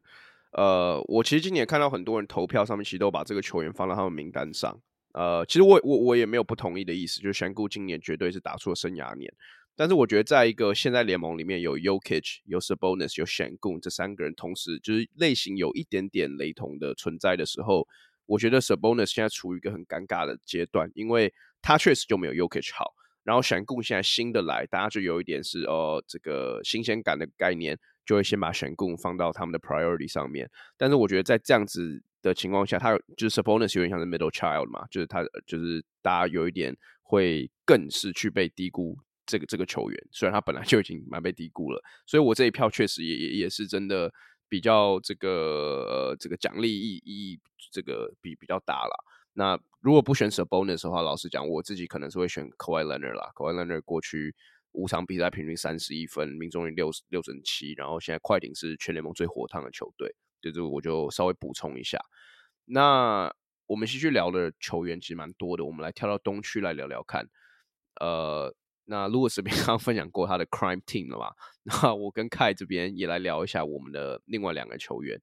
[0.51, 4.81] 呃，我其实今年看到很多人投票上面，其实都把这个球员放到他们名单上。
[5.13, 9.33] 呃，其实我我我也没有不同意的意思，就是 Shangun 今年绝对是打出了生涯年。
[9.77, 17.87] 但是我觉得，在一个现在联盟里面有 Jokic、有 Sabonis、有 s h a n g u n 这三个人同时就是类型有一点点雷同的存在的时候，
[18.27, 22.93] 我觉得 Sabonis 现在处于一个很尴尬的阶段，因为他确实就没有 Jokic 好。
[23.23, 28.97] 然后 s h a n g u n 现在新的来，大家就有一点是哦，这个新鲜感的概念，就会先把 s h a n g u n
[28.97, 30.51] 放到他们的 priority 上面。
[30.77, 38.99] 但是我觉得在这样子的情况下，他就是 Sabonis 有点像是 middle child 嘛，就是他就是大家有一点会更是去被低估。
[39.31, 44.13] 这个这个球员，虽然他本来就已经蛮被低估了，所以我这一票确实也也也是真的
[44.49, 45.31] 比较这个
[46.11, 49.05] 呃这个奖励意意义这个比比较大了。
[49.33, 53.31] 那如果不选 Sabonis 的话，老实讲，我自己可能是会选 Kawhi Leonard 啦。
[53.37, 54.35] Kawhi Leonard 过去
[54.73, 60.13] 五场比赛平均三十一分，命中率六六成七，然后现在快艇是全联盟最火烫的球队，
[60.43, 61.99] 就这个我就稍微补充一下。
[62.65, 63.33] 那
[63.67, 67.29] 我们继续聊的球员其实蛮多的，我们来跳到东区来聊聊看，
[68.01, 68.53] 呃。
[68.91, 71.33] 那 Louis 这边 刚刚分享过他的 Crime Team 了嘛？
[71.63, 75.21] 那我跟 Kai 这边也来聊一下我们的另外两个球员。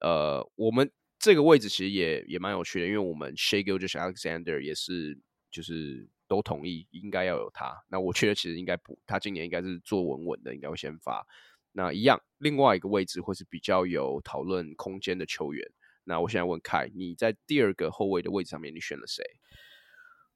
[0.00, 5.18] 呃，我们这个位置其实也也蛮有趣的，因为我们 Shai Gilgeous-Alexander 也是
[5.50, 7.76] 就是都同意应该要有他。
[7.90, 11.26] 那我觉得其实应该不，他今年应该是坐稳稳的，应该会先发。
[11.72, 15.62] 那一样，另外一个位置会是比较有讨论空间的球员。
[16.04, 19.22] 那我现在问 Kai，你在第二个后卫的位置上面，你选了谁？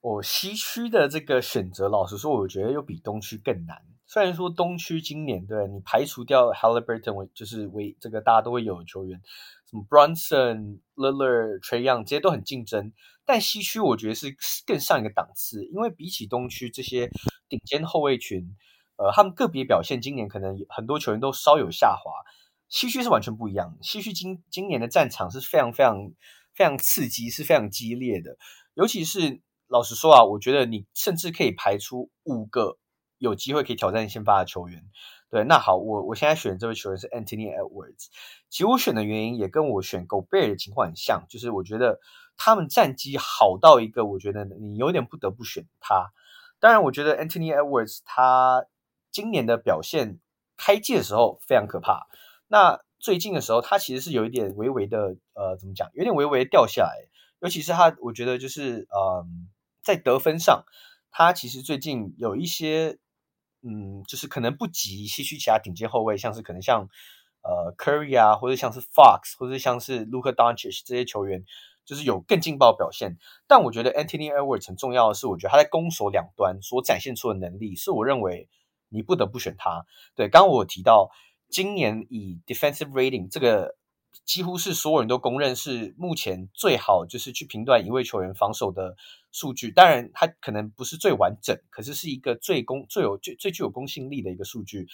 [0.01, 3.77] 我、哦、西区的这个选择，老实说，我觉得又比东区更难。
[4.07, 9.21] 虽然说东区今年对你排除掉 Haliburton，就是为这个大家都会有的球员，
[9.69, 12.93] 什么 Brunson、Lillard、Trae Young 这些都很竞争。
[13.27, 14.35] 但西区我觉得是
[14.65, 17.11] 更上一个档次，因为比起东区这些
[17.49, 18.57] 顶尖后卫群，
[18.97, 22.13] 呃，他们个别表现今年可能很多球员都稍有下滑。
[22.69, 26.13] 西区是完全不一样，西区今今年的战场是非常非常
[26.55, 28.39] 非常刺激，是非常激烈的，
[28.75, 29.43] 尤其是。
[29.69, 32.79] 老实说啊，我觉得你甚至可以排出五个
[33.19, 34.83] 有机会可以挑战先发的球员。
[35.31, 38.07] 对，那好，我我现在选这位球员是 Anthony Edwards。
[38.49, 42.01] 其实我选的原因也跟我选 Gobert 的情况很像，就是我觉得
[42.39, 46.13] 他们战绩好到一个，我觉得你有点不得不选他。
[46.61, 48.65] 当然，我觉得 Anthony Edwards 他
[49.13, 50.19] 今年的表现
[50.57, 52.07] 开季的时候非常可怕，
[52.47, 57.07] 那最近的时候他其实是有一点微微的呃，怎么讲，有点微微掉下来，
[57.41, 59.51] 尤其是他，我觉得就是嗯。
[59.89, 60.67] 在得分上，
[61.11, 62.99] 他其实最近有一些，
[63.63, 66.91] 嗯，就是可能不及西区其他顶尖后卫，像是可能像
[67.41, 71.43] 呃 Curry 啊，或者像是 Fox，或者像是 Luka Doncic 这些球员，
[71.87, 73.17] 就是有更劲爆表现。
[73.47, 78.51] 但我觉得 Anthony Edwards 很重要的是，我觉得他在攻守两端所展现出的能力，是我认为
[78.91, 79.87] 你不得不选他。
[80.15, 81.09] 对，刚刚我有提到
[81.49, 83.78] 今年以 Defensive Rating 这个。
[84.25, 88.97] 几乎是所有人都公认是目前最好，就是去评断一位球员防守的
[89.33, 89.71] 数据。
[89.71, 94.87] 当然，它可能不是最完整，可是是一个最公、最有、最最具有公信力的一个数据。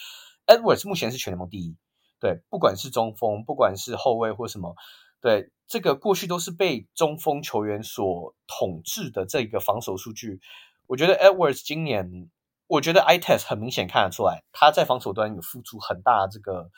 [0.47, 1.77] Edwards 目前是全联盟第一，
[2.21, 4.75] 对，不管是中锋，不管是后卫或什么，
[5.21, 10.41] 对，这个过去都是被中锋球员所统治的这个防守数据。
[10.87, 12.31] 我觉得 Edwards 今年。
[12.67, 16.71] 我觉得 Itest 很明显看得出来，他在防守端有付出很大这个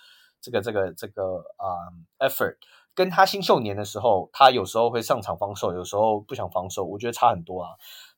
[0.46, 1.90] 这个这个这个啊、
[2.20, 2.54] effort，
[2.94, 7.70] 跟他新秀年的时候，他有时候会上场防守，有时候不想防守，我觉得差很多啊。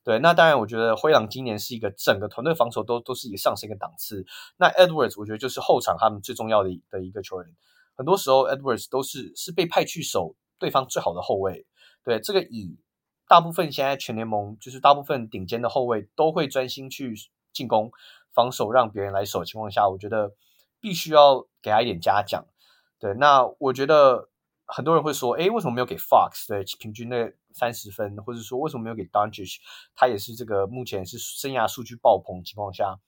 [0.03, 4.23] 对，那当然，我觉得灰狼今年是一个整个团队防守都都是一个上升一个档次。
[4.57, 7.51] 那 Edwards 我觉得就是后场他们最重要的的一个球员，
[7.95, 11.65] 很多时候 Edwards 都是是被派去守对方最好的后卫。
[12.03, 12.79] 对，这个以
[13.27, 17.15] 大部分现在全联盟就是大部分顶尖的后卫都会专心去
[17.51, 17.91] 进攻、
[18.33, 20.31] 防守，让别人来守的情况下，我觉得
[20.79, 22.45] 必须要给他一点嘉奖。
[22.99, 24.29] 对，那我觉得
[24.65, 26.47] 很多人会说，诶，为什么没有给 Fox？
[26.47, 29.55] 对，平均那三十分，或者说为什么没有给 Doncic？
[29.95, 32.99] 他也是这个目前是生涯数据爆棚情况下，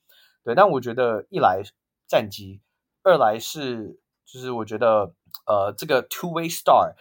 [0.44, 0.56] 对。
[0.56, 1.62] 但我觉得一来
[2.08, 2.62] 战绩，
[3.04, 5.14] 二来是就是我觉得
[5.46, 6.94] 呃这个 two way star。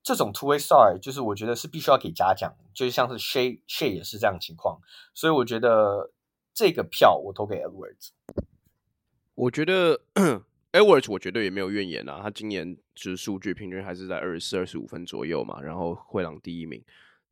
[0.00, 4.80] 这种 two way star 就是我觉得是必须要给嘉奖，就是像是 Shai Shai 也是这样情况，
[5.12, 6.12] 所以我觉得
[6.54, 8.10] 这个票我投给 Edwards。
[9.38, 10.00] 我觉得
[10.72, 16.82] Edwards 我绝对也没有怨言啊，他今年就是数据平均还是在二十四、二十五分左右嘛，然后灰狼第一名。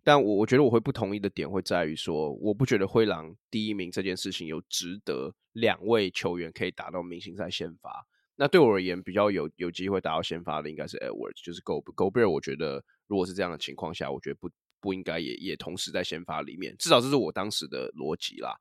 [0.04, 8.07] 但我我觉得我会不同意的点会在于说，我不觉得灰狼第一名这件事情有值得两位球员可以打到明星赛先发。
[8.36, 12.30] 那对我而言，比较有有机会打到先发的应该是 Edwards，就是 Go Gobert。
[12.30, 14.48] 我觉得如果是这样的情况下，我觉得不
[14.80, 18.54] 不应该也也同时在先发里面，至少这是我当时的逻辑啦。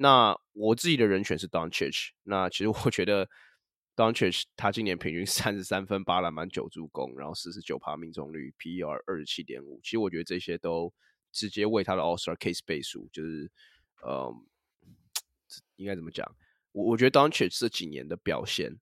[0.00, 2.10] 那我自己的人选是 Doncic。
[2.22, 3.28] 那其实我觉得
[3.96, 9.80] Doncic 他今年平均三十三分、八篮板、九助攻，然后四十九趴命中率，PER 二十七点五。
[9.82, 10.94] 其实我觉得这些都
[11.32, 13.50] 直接为他的 All Star Case 背书，就是
[14.06, 14.46] 嗯，
[15.76, 16.26] 应该怎么讲？
[16.72, 18.78] 我我觉得 Doncic 这几年的表现。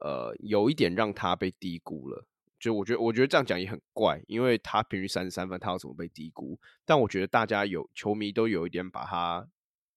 [0.00, 2.24] 呃，有一点让他被低估了，
[2.60, 6.56] 就我觉得，我觉得这样讲也很怪，因为他平均三十三分，他要怎么被低估？
[6.84, 9.48] 但我觉得大家有球迷都有一点把他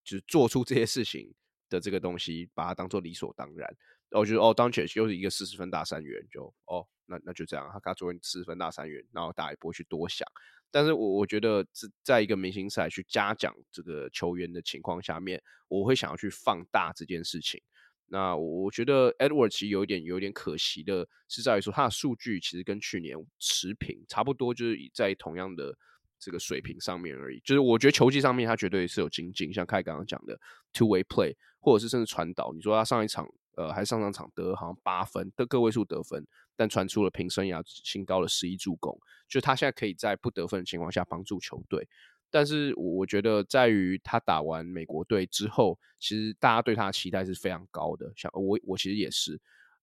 [0.04, 1.34] 就是做出这些事情
[1.70, 3.70] 的这个东西，把它当做理所当然。
[4.12, 10.28] 我觉得哦当前又是一个四十分大三元，就哦，那那就这样，他他昨天四十分大三元，然后大家也不会去多想。
[10.70, 17.62] 但是我我觉得在在一个明星赛去嘉奖这个球员的情况下面，我会想要去放大这件事情。
[18.08, 25.74] 那我觉得 Edward 其实有一点有一点可惜的是在于说他的数据其实跟去年持平，差不多就是在同样的
[26.22, 27.42] 这个水平上面而已。
[27.44, 30.40] 就是我觉得球技上面他绝对是有精进，像凯刚刚讲的
[30.72, 32.54] two way play，或者是甚至传导。
[32.54, 38.98] 你说他上一场呃还上上场得好像八分的个位数得分，但传出了平生涯新高的十一助攻，
[39.28, 41.88] 就他现在可以在不得分的情况下帮助球队。
[42.34, 48.10] 但是我觉得，在于他打完美国队之后，其实大家对他的期待是非常高的。
[48.16, 49.38] 像我，我其实也是，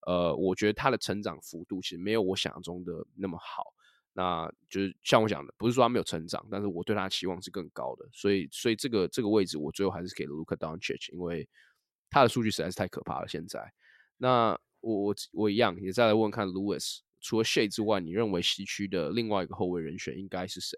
[0.07, 3.71] 呃，我觉得他的成长幅度其实没有我想象中的那么好。
[4.19, 8.05] 那就是像我讲的，不是说他没有成长，但是我对他的期望是更高的。
[8.11, 11.47] 所以，所以这个这个位置，我最后还是给了 Luka Doncic，因为
[12.09, 13.27] 他的数据实在是太可怕了。
[13.29, 13.71] 现在，
[14.17, 20.77] 那我我我一样也再来问问看 Lewis，除了 Shay 之外，你认为西区的另外一个后卫人选应该是谁？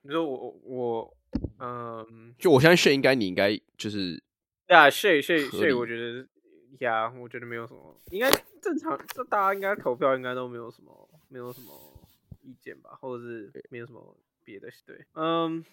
[0.00, 1.16] 你说我我
[1.58, 4.22] 嗯，就我相信 Shai 应该你应该就是
[4.68, 6.26] 啊，Shay Shay Shay，我觉得
[6.78, 8.30] 呀，我觉得没有什么，应该
[8.62, 11.87] 正常，这大家应该投票应该都没有什么没有什么
[12.48, 15.64] 意见吧，或者是没有什么别的对，嗯，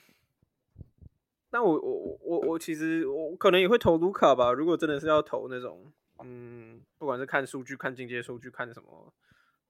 [1.51, 5.91] 那我我我我我其实我可能也会投卢卡吧，如果真的是要投那种，
[6.23, 9.13] 嗯，不管是看数据、看进阶数据、看什么，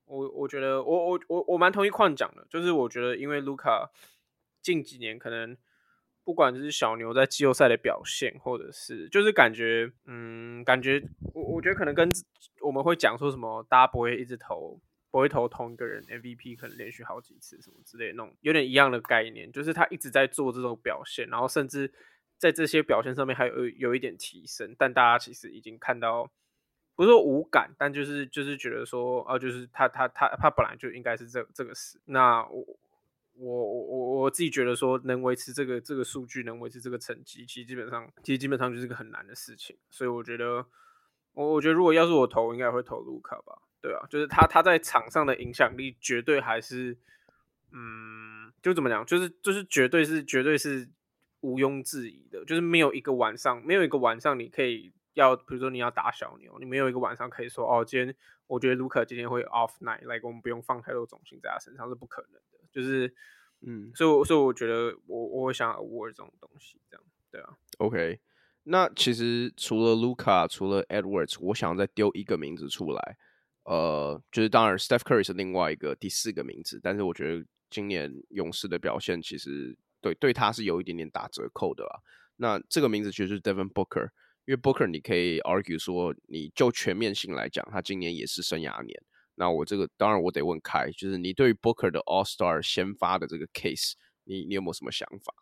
[0.06, 3.92] 我我觉得我我我我蛮同意矿讲的，就是我觉得因为卢卡。
[4.66, 5.56] 近几年可能
[6.24, 12.10] 不管是小牛在季后赛的表现，或者是就是感觉，嗯，感觉我我觉得可能跟
[12.62, 14.82] 我们会讲说什么，大家不会一直投，
[15.16, 21.90] 不会投同一个人 MVP，可能连续好几次什么之类那种，有点一样的概念，就是他一直在做这种表现，然后甚至
[22.38, 26.30] 在这些表现上面还有有一点提升，但大家其实已经看到，
[26.96, 32.66] 不是说无感，但就是就是觉得说，啊，就是他他他他本来就应该是这这个事，那我。
[33.38, 39.76] 我我我我自己觉得说，能维持这个这个数据，能维持这个成绩，其实基本上，其实基本上就是个很难的事情。
[39.90, 40.66] 所以我觉得，
[41.34, 43.60] 我我觉得如果要是我投，应该会投卢卡吧。
[43.86, 46.98] 对啊，就是他他在场上的影响力绝对还是，
[47.72, 50.90] 嗯，就怎么讲，就是就是绝对是绝对是
[51.42, 52.44] 毋庸置疑的。
[52.46, 58.16] 就是没有一个晚上，没有一个晚上你可以要，比如说你要打小牛，你没有一个晚上可以说，哦，今天
[58.48, 62.58] 我觉得卢卡今天会 off night，like 我们不用放太多重心在他身上是不可能的。
[62.72, 63.14] 就是，
[63.62, 67.56] 嗯，所以，所以我觉得我我会想 award 这种东西，这样，对啊。
[67.78, 68.20] OK，
[68.64, 73.18] 那其实除了 Luka，除了 Edwards，我想再丢一个名字出来，
[73.66, 82.00] 呃，就是当然 Steph Curry 是另外一个第四个名字，但是我觉得今年勇士的表现其实对对他是有一点点打折扣的啦。
[82.38, 84.10] 那这个名字就是 Devin Booker，
[84.46, 89.02] 因为 Booker 你可以 argue 说，你就全面性来讲，他今年也是生涯年。
[89.36, 93.94] 那我这个当然我得问开，就是你对于 Booker 的 All Star 先发的这个 case，
[94.26, 95.34] 你你有没有什么想法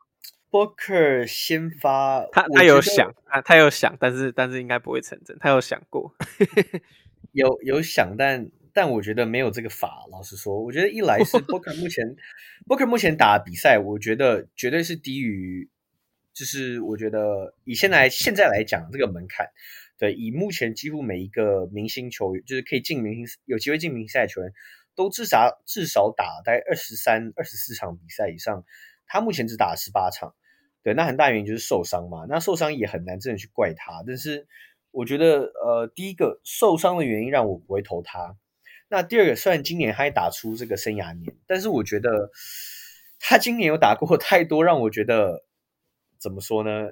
[0.49, 5.37] ？Booker 先发，他他有想，他他有想，但是但是应该不会成真。
[5.39, 6.15] 他有想过，
[7.33, 10.05] 有有想，但但我觉得没有这个法。
[10.09, 12.15] 老实说，我觉得一来是 Booker 目前
[12.65, 15.69] Booker 目前打比赛，我觉得绝对是低于，
[16.33, 19.47] 就是我觉得以现在现在来讲这个门槛。
[19.99, 24.51] 对，以目前几乎每一个明星球员，就是可以进明星、有机会进明星赛球员，
[24.95, 28.65] 都至少至少打大概二十三、二十四场比赛以上。
[29.05, 30.33] 他目前只打了十八场，
[30.81, 32.25] 对，那很大原因就是受伤嘛。
[32.27, 34.03] 那受伤也很难真的去怪他。
[34.05, 34.47] 但是
[34.93, 38.37] 我觉得，呃，第一个受伤的原因让我不会投他。
[38.87, 42.29] 那第二个，虽然今年他也打出这个生涯年，但是我觉得
[43.19, 45.43] 他今年有打过 太多让我觉得
[46.17, 46.91] 怎么说呢？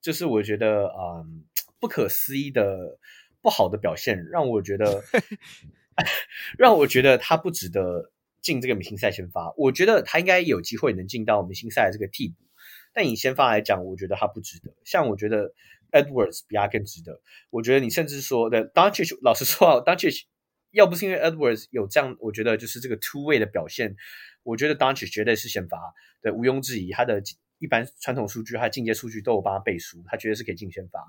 [0.00, 1.44] 就是我觉得，嗯。
[1.78, 2.98] 不可思议的
[3.42, 5.04] 不好的表现，让我觉得，
[6.56, 8.10] 让我觉得他不值得
[8.40, 9.52] 进这个明星赛先发。
[9.58, 12.34] 我觉得他应该有机会能进到明星赛这个替补，
[12.94, 14.74] 但以先发来讲，我觉得他不值得。
[14.84, 15.52] 像我觉得
[16.02, 17.20] Edwards 比他更值得。
[17.50, 20.22] 我觉得你甚至说的 Doncic，老实说啊，Doncic
[20.70, 23.96] 要不是因为 Edwards 有这样，我觉得就是这个 two way 的表现，
[24.42, 25.78] 我觉得 Doncic 绝对是先发，
[26.20, 26.90] 对，毋庸置疑。
[26.92, 27.22] 他的
[27.58, 31.00] 一般传统数据，他进阶数据都有帮他背书，他绝对是可以进先发。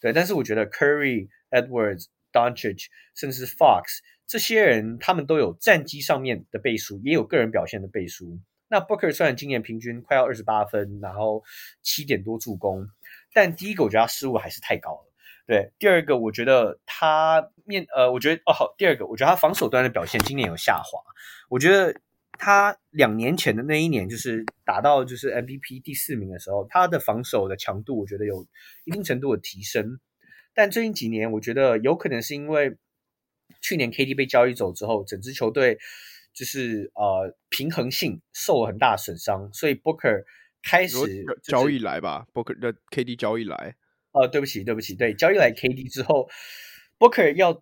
[0.00, 8.40] 对，但是我觉得 Curry、Edwards、Doncic，甚至是 Fox 这些人，他们都有战绩上面的背书，也有个人表现的背书。
[8.68, 11.42] 那 Booker 虽然今年平均快要二十八分，然后
[11.82, 12.88] 七点多助攻，
[13.32, 15.12] 但第一个我觉得他失误还是太高了。
[15.46, 21.00] 对，第二个我觉得他面呃，我觉得哦好，第二个我觉得他防守端的表现今年有下滑。
[21.48, 22.00] 我觉得
[22.38, 28.46] 他两年前的那一年，就是打到就是 MVP 第四名的时候，他的防守的强度我觉得有
[28.84, 29.98] 一定程度的提升。
[30.54, 32.76] 但最近几年，我觉得有可能是因为
[33.60, 35.78] 去年 KD 被交易走之后，整支球队
[36.32, 40.24] 就是呃平衡性受了很大损伤，所以 Booker
[40.62, 43.76] 开始、就是、交易来吧，Booker 的 KD 交易来。
[44.12, 46.28] 呃，对不起，对不起，对，交易来 KD 之后
[46.98, 47.54] ，Booker 要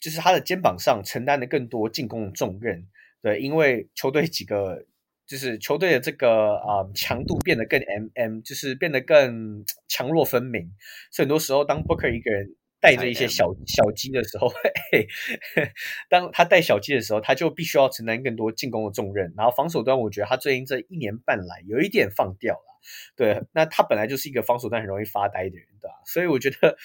[0.00, 2.86] 就是他的肩膀上承担的更多进攻的重任。
[3.20, 4.86] 对，因为球队几个
[5.26, 7.78] 就是球队的这个啊、呃、强度变得更
[8.14, 10.72] mm，就是变得更强弱分明。
[11.10, 15.06] 所以很多时候，当 Booker 一个人带着一些小小鸡的时候，嘿
[15.54, 15.70] 嘿，
[16.08, 19.32] 当他带小鸡的时候，他就必须要承担更多进攻的重任。
[19.36, 22.80] 然后防守端，我觉得他最近这一年半来有一点放掉了。
[23.14, 25.94] 对，那他本来就是一个防守端很容易发呆的人，对吧？
[26.06, 26.76] 所以我觉得，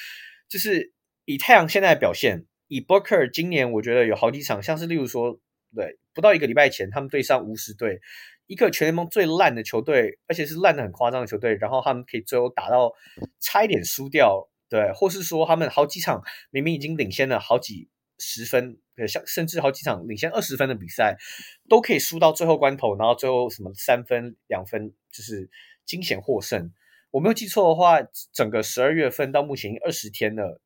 [0.50, 0.94] 就是
[1.26, 5.40] 以太阳现在的表现，以 Booker 今年，我觉得有好几场，像是例如说。
[5.76, 8.00] 对，不到一个礼拜前，他们对上巫师队，
[8.48, 12.94] 一个全联盟最烂的球队，而且是烂的很夸张的球队，然后他们可以最后打到
[13.42, 17.90] 差一点输掉，对，或是说他们好几场明明已经领先了好几
[18.20, 21.18] 十分，像甚至好几场领先二十分的比赛，
[21.70, 25.50] 都可以输到最后关头，然后最后什么三分两分，就是
[25.86, 26.72] 惊险获胜。
[27.12, 28.00] 我没有记错的话，
[28.34, 30.62] 整个十二月份到目前二十天了。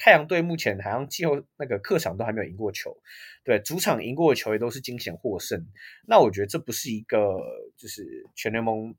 [0.00, 2.96] 太阳队目前好像季后那个客场都还没有赢过球，
[3.42, 5.66] 对，主场赢过的球也都是惊险获胜。
[6.06, 7.36] 那我觉得这不是一个
[7.76, 8.94] 就是全联盟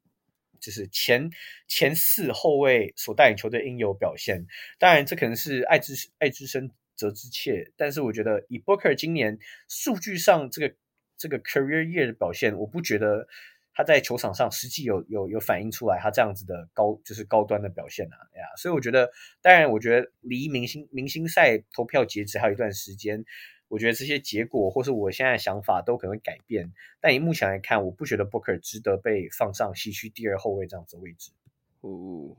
[0.60, 1.30] 就是前
[1.68, 4.46] 前四后卫所带领球队应有表现。
[4.78, 10.76] 当然，这可能是爱之爱之深责之切，但是我觉得以 Booker 今年数据上这个
[11.18, 13.28] 这个 career year 的表现，我不觉得。
[13.72, 19.10] 他在球场上实际有有有反映出来，他这样子的高就是高端的表现啊，呀，所以我觉得，
[19.42, 23.24] 当然，我觉得离明星明星赛投票截止还有一段时间，
[23.70, 26.74] 我觉得这些结果或是我现在的想法都可能会改变。
[27.00, 31.32] 但以目前来看，我不觉得 Booker 值得被放上西区第二后卫这样子的位置。
[31.80, 32.36] 哦，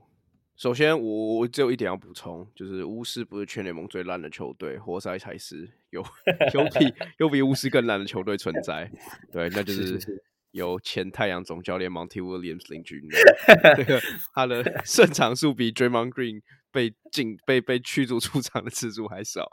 [0.57, 6.05] 首先我我只有一点要补充，就是巫师不是全联盟最烂的球队，活塞才是有
[6.53, 8.91] 有比 有比巫师更烂的球队存在。
[9.33, 9.87] 对，那就是。
[9.87, 13.17] 是是是由前太阳总教练 Monty Williams 领军的，
[13.77, 14.01] 这个
[14.35, 16.43] 他的 胜场数比 Draymond Green
[16.73, 19.51] 被禁被被驱逐出场的次数还少。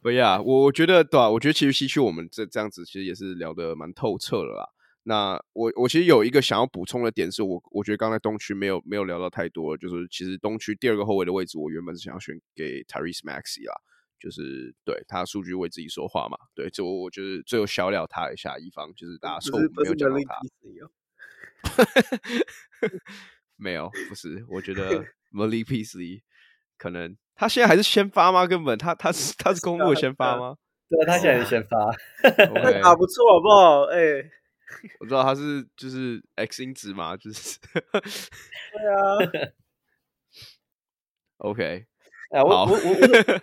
[0.00, 4.68] 不呀，我我觉得对啊，我觉得其实西区我们这这样子其实也是聊得蛮透彻了啦。
[5.02, 13.74] 那我我其实有一个想要补充的点是，我我觉得刚才东区没有没有聊到太多，就是其实东区第二个后卫的位置，我原本是想要选给 Tyrese Maxey 啦。
[14.18, 20.40] 就是对他数据为自己说话嘛，对，就我就是最后小聊他一下，一方就是大家错误没有讲到他，
[23.56, 26.22] 没有，不是，我觉得 Malik Beasley
[26.76, 28.46] 可能他现在还是先发吗？
[28.46, 30.56] 根本他他是他是公鹿的先发吗？
[30.88, 31.90] 对，他现在是先发，
[32.22, 33.82] 他打不错好不好？
[33.90, 34.30] 哎、欸，
[35.00, 37.80] 我知道他是就是 X 因子嘛，就是对
[38.92, 39.52] 啊。
[41.38, 41.86] OK，
[42.30, 43.40] 啊，我我我我，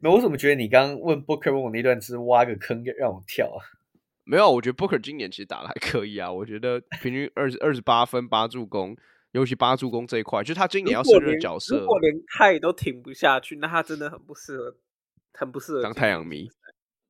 [0.00, 3.62] 那我怎么觉得你刚刚问 Booker 问我那段是挖个坑让我跳啊？
[4.24, 6.30] 没有，我觉得 Booker 今年其实打的还可以啊。
[6.32, 8.96] 我觉得平均二十二十八分八助攻，
[9.32, 11.80] 尤其八助攻这一块，就是他今年要胜任角色。
[11.80, 14.76] 如果连太都挺不下去，那他真的很不适合，
[15.32, 16.48] 很不适合当太阳迷。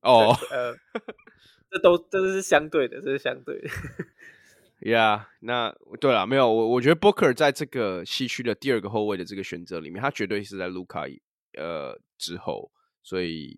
[0.01, 0.73] 哦，呃，
[1.69, 3.69] 这都这都是相对的，这是相对的。
[4.81, 11.05] Yeah，那对了，没有我，我觉得 Booker 在这个西区的第二个后卫的这个选择里面，他绝对是在卢卡
[11.57, 12.69] 呃之后，
[13.01, 13.57] 所以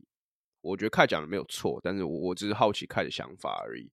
[0.62, 3.92] 我觉得凯讲的没有错，但是我我只是好奇凯的想法而已。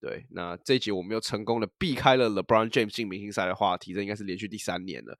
[0.00, 5.18] 对，那这一集我们又成功的避开了 LeBron James 进明星赛的话题，这应该是连续第三年了。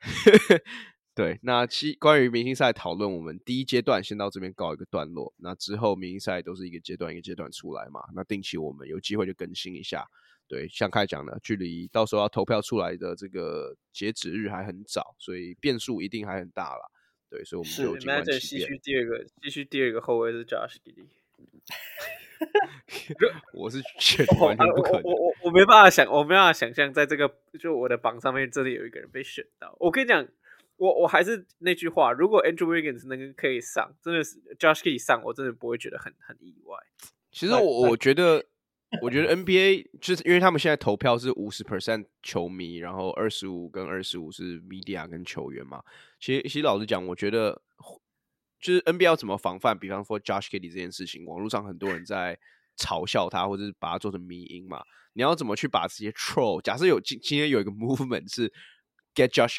[1.14, 5.32] 对，那其关于明星赛讨论，我们第一阶段先到这边告一个段落。
[5.38, 8.00] 那之后明星赛都是一个阶段一个阶段出来嘛。
[8.14, 10.04] 那定期我们有机会就更新一下。
[10.48, 16.82] 对，像开讲的，距离到时候要投票出来的这个截止日还很早，所以变数一定还很大啦。
[17.30, 18.38] 对，所以我们就尽管期待。
[18.40, 21.06] 西区第二个，西区第二个后卫是 Josh Giddey。
[23.54, 25.02] 我是觉得完全不可能。
[25.02, 29.74] 我我我，没办法想，我没办法想象，在这个就我的榜上面，真的有一个人被选到。
[29.80, 30.26] 我跟你讲。
[30.76, 36.76] 我我还是那句话，如果 Andrew Wiggins 能可以上，真的是 Josh 可以上，我真的不会觉得很很意外。
[37.30, 38.44] 其实我我觉得，
[39.00, 45.80] 我觉得 NBA 就是因为他们现在投票是五十 percent 球迷，然后二十五跟二十五是 media 跟球员嘛。
[46.18, 47.62] 其实其实老实讲，我觉得
[48.64, 52.38] 就是 NBA 要怎么防范，比方说 Josh Giddey 这件事情，网络上很多人在
[52.78, 54.82] 嘲笑他，或者是把他做成迷因嘛。
[55.12, 56.60] 你要怎么去把这些 troll？
[56.62, 58.50] 假设有今今天有一个 movement 是。
[59.16, 59.58] Get Josh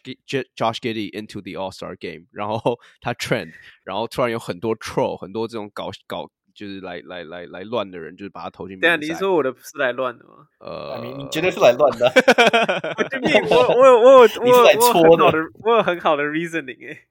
[0.57, 3.53] Josh Giddey into the All Star Game，然后 他 trend，
[3.85, 8.77] 然后突然有很多 troll，很多这种搞搞就是来来来来乱的人，就是把他投进。
[8.81, 10.47] 对啊，你是说我的是来乱的吗？
[10.59, 12.05] 呃，你你绝对是来乱的。
[13.49, 17.07] 我我有我有我有我有很好的我有很好的 reasoning 哎、欸。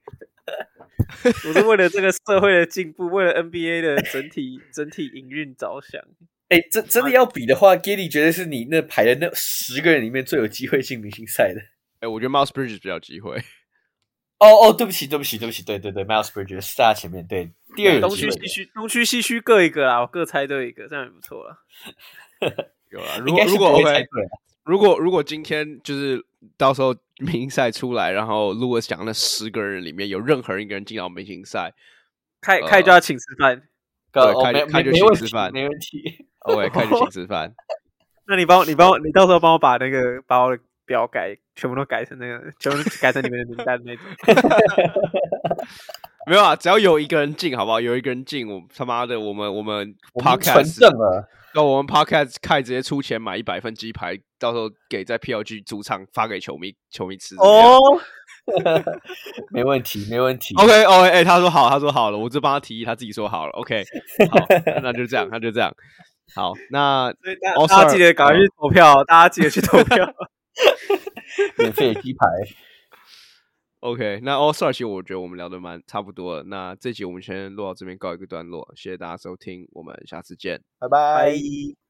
[1.48, 6.00] 我是为了这个社会的进步，为了 NBA 的整体 整体营运着想。
[6.48, 11.60] 哎、欸，真真的要比的话，Giddey 绝对是你那排的那十个人里面最有机会进明星赛的。
[11.60, 13.38] 哎、欸，我觉得 Miles Bridges 比较有机会。
[14.38, 17.26] 哦哦，对不起，对不起，对不起，对对对，Miles Bridges 是在前面。
[17.26, 21.56] 对，第二东区西区，东区西区各一个啊，我各猜对一个，这样也不错了。
[22.90, 24.06] 有 啊，如果如果 OK，
[24.64, 26.22] 如果如果今天就是
[26.58, 31.72] 到时候 明星赛出来，然后 Lewis 讲那十个人里面有任何一个人进到明星赛，
[32.40, 33.62] 开开就要请吃饭，
[34.12, 36.26] 对，开开就请吃饭，没问题。
[36.40, 37.54] OK，开就请吃饭。
[38.26, 40.62] 那你帮我，你帮我，你到时候帮我把那个把我的。
[40.86, 44.04] 表改全部都改成那个，全部都改成你们的名单那种。
[46.28, 47.80] 没有啊，只要有一个人进，好不好？
[47.80, 51.26] 有一个人进，我他妈的，我们我们 podcast 纯正了。
[51.54, 57.36] 那我们 podcast 开直接出钱买一百份鸡排，到时候给在 PLG 主场发给球迷，球迷吃。
[57.36, 57.78] 哦，
[59.54, 60.54] 没问题，没问题。
[60.56, 63.52] OK，OK，、okay, 哎、okay, 欸，他说好，他说好了，我就帮他提议，他自己说好了。
[63.52, 63.84] OK，
[64.30, 64.46] 好，
[64.82, 65.72] 那就这样，那就这样。
[66.34, 67.12] 好，那
[67.68, 70.12] 大家记得赶快去投票，大家记得去投票。
[71.58, 72.26] 免费鸡排
[73.84, 74.20] ，OK。
[74.22, 76.42] 那 All Star 其实我觉得我们聊的蛮差不多了。
[76.44, 81.74] 那这集我们先录到这边告一个段落，谢谢大家收听，我们下次见，拜拜。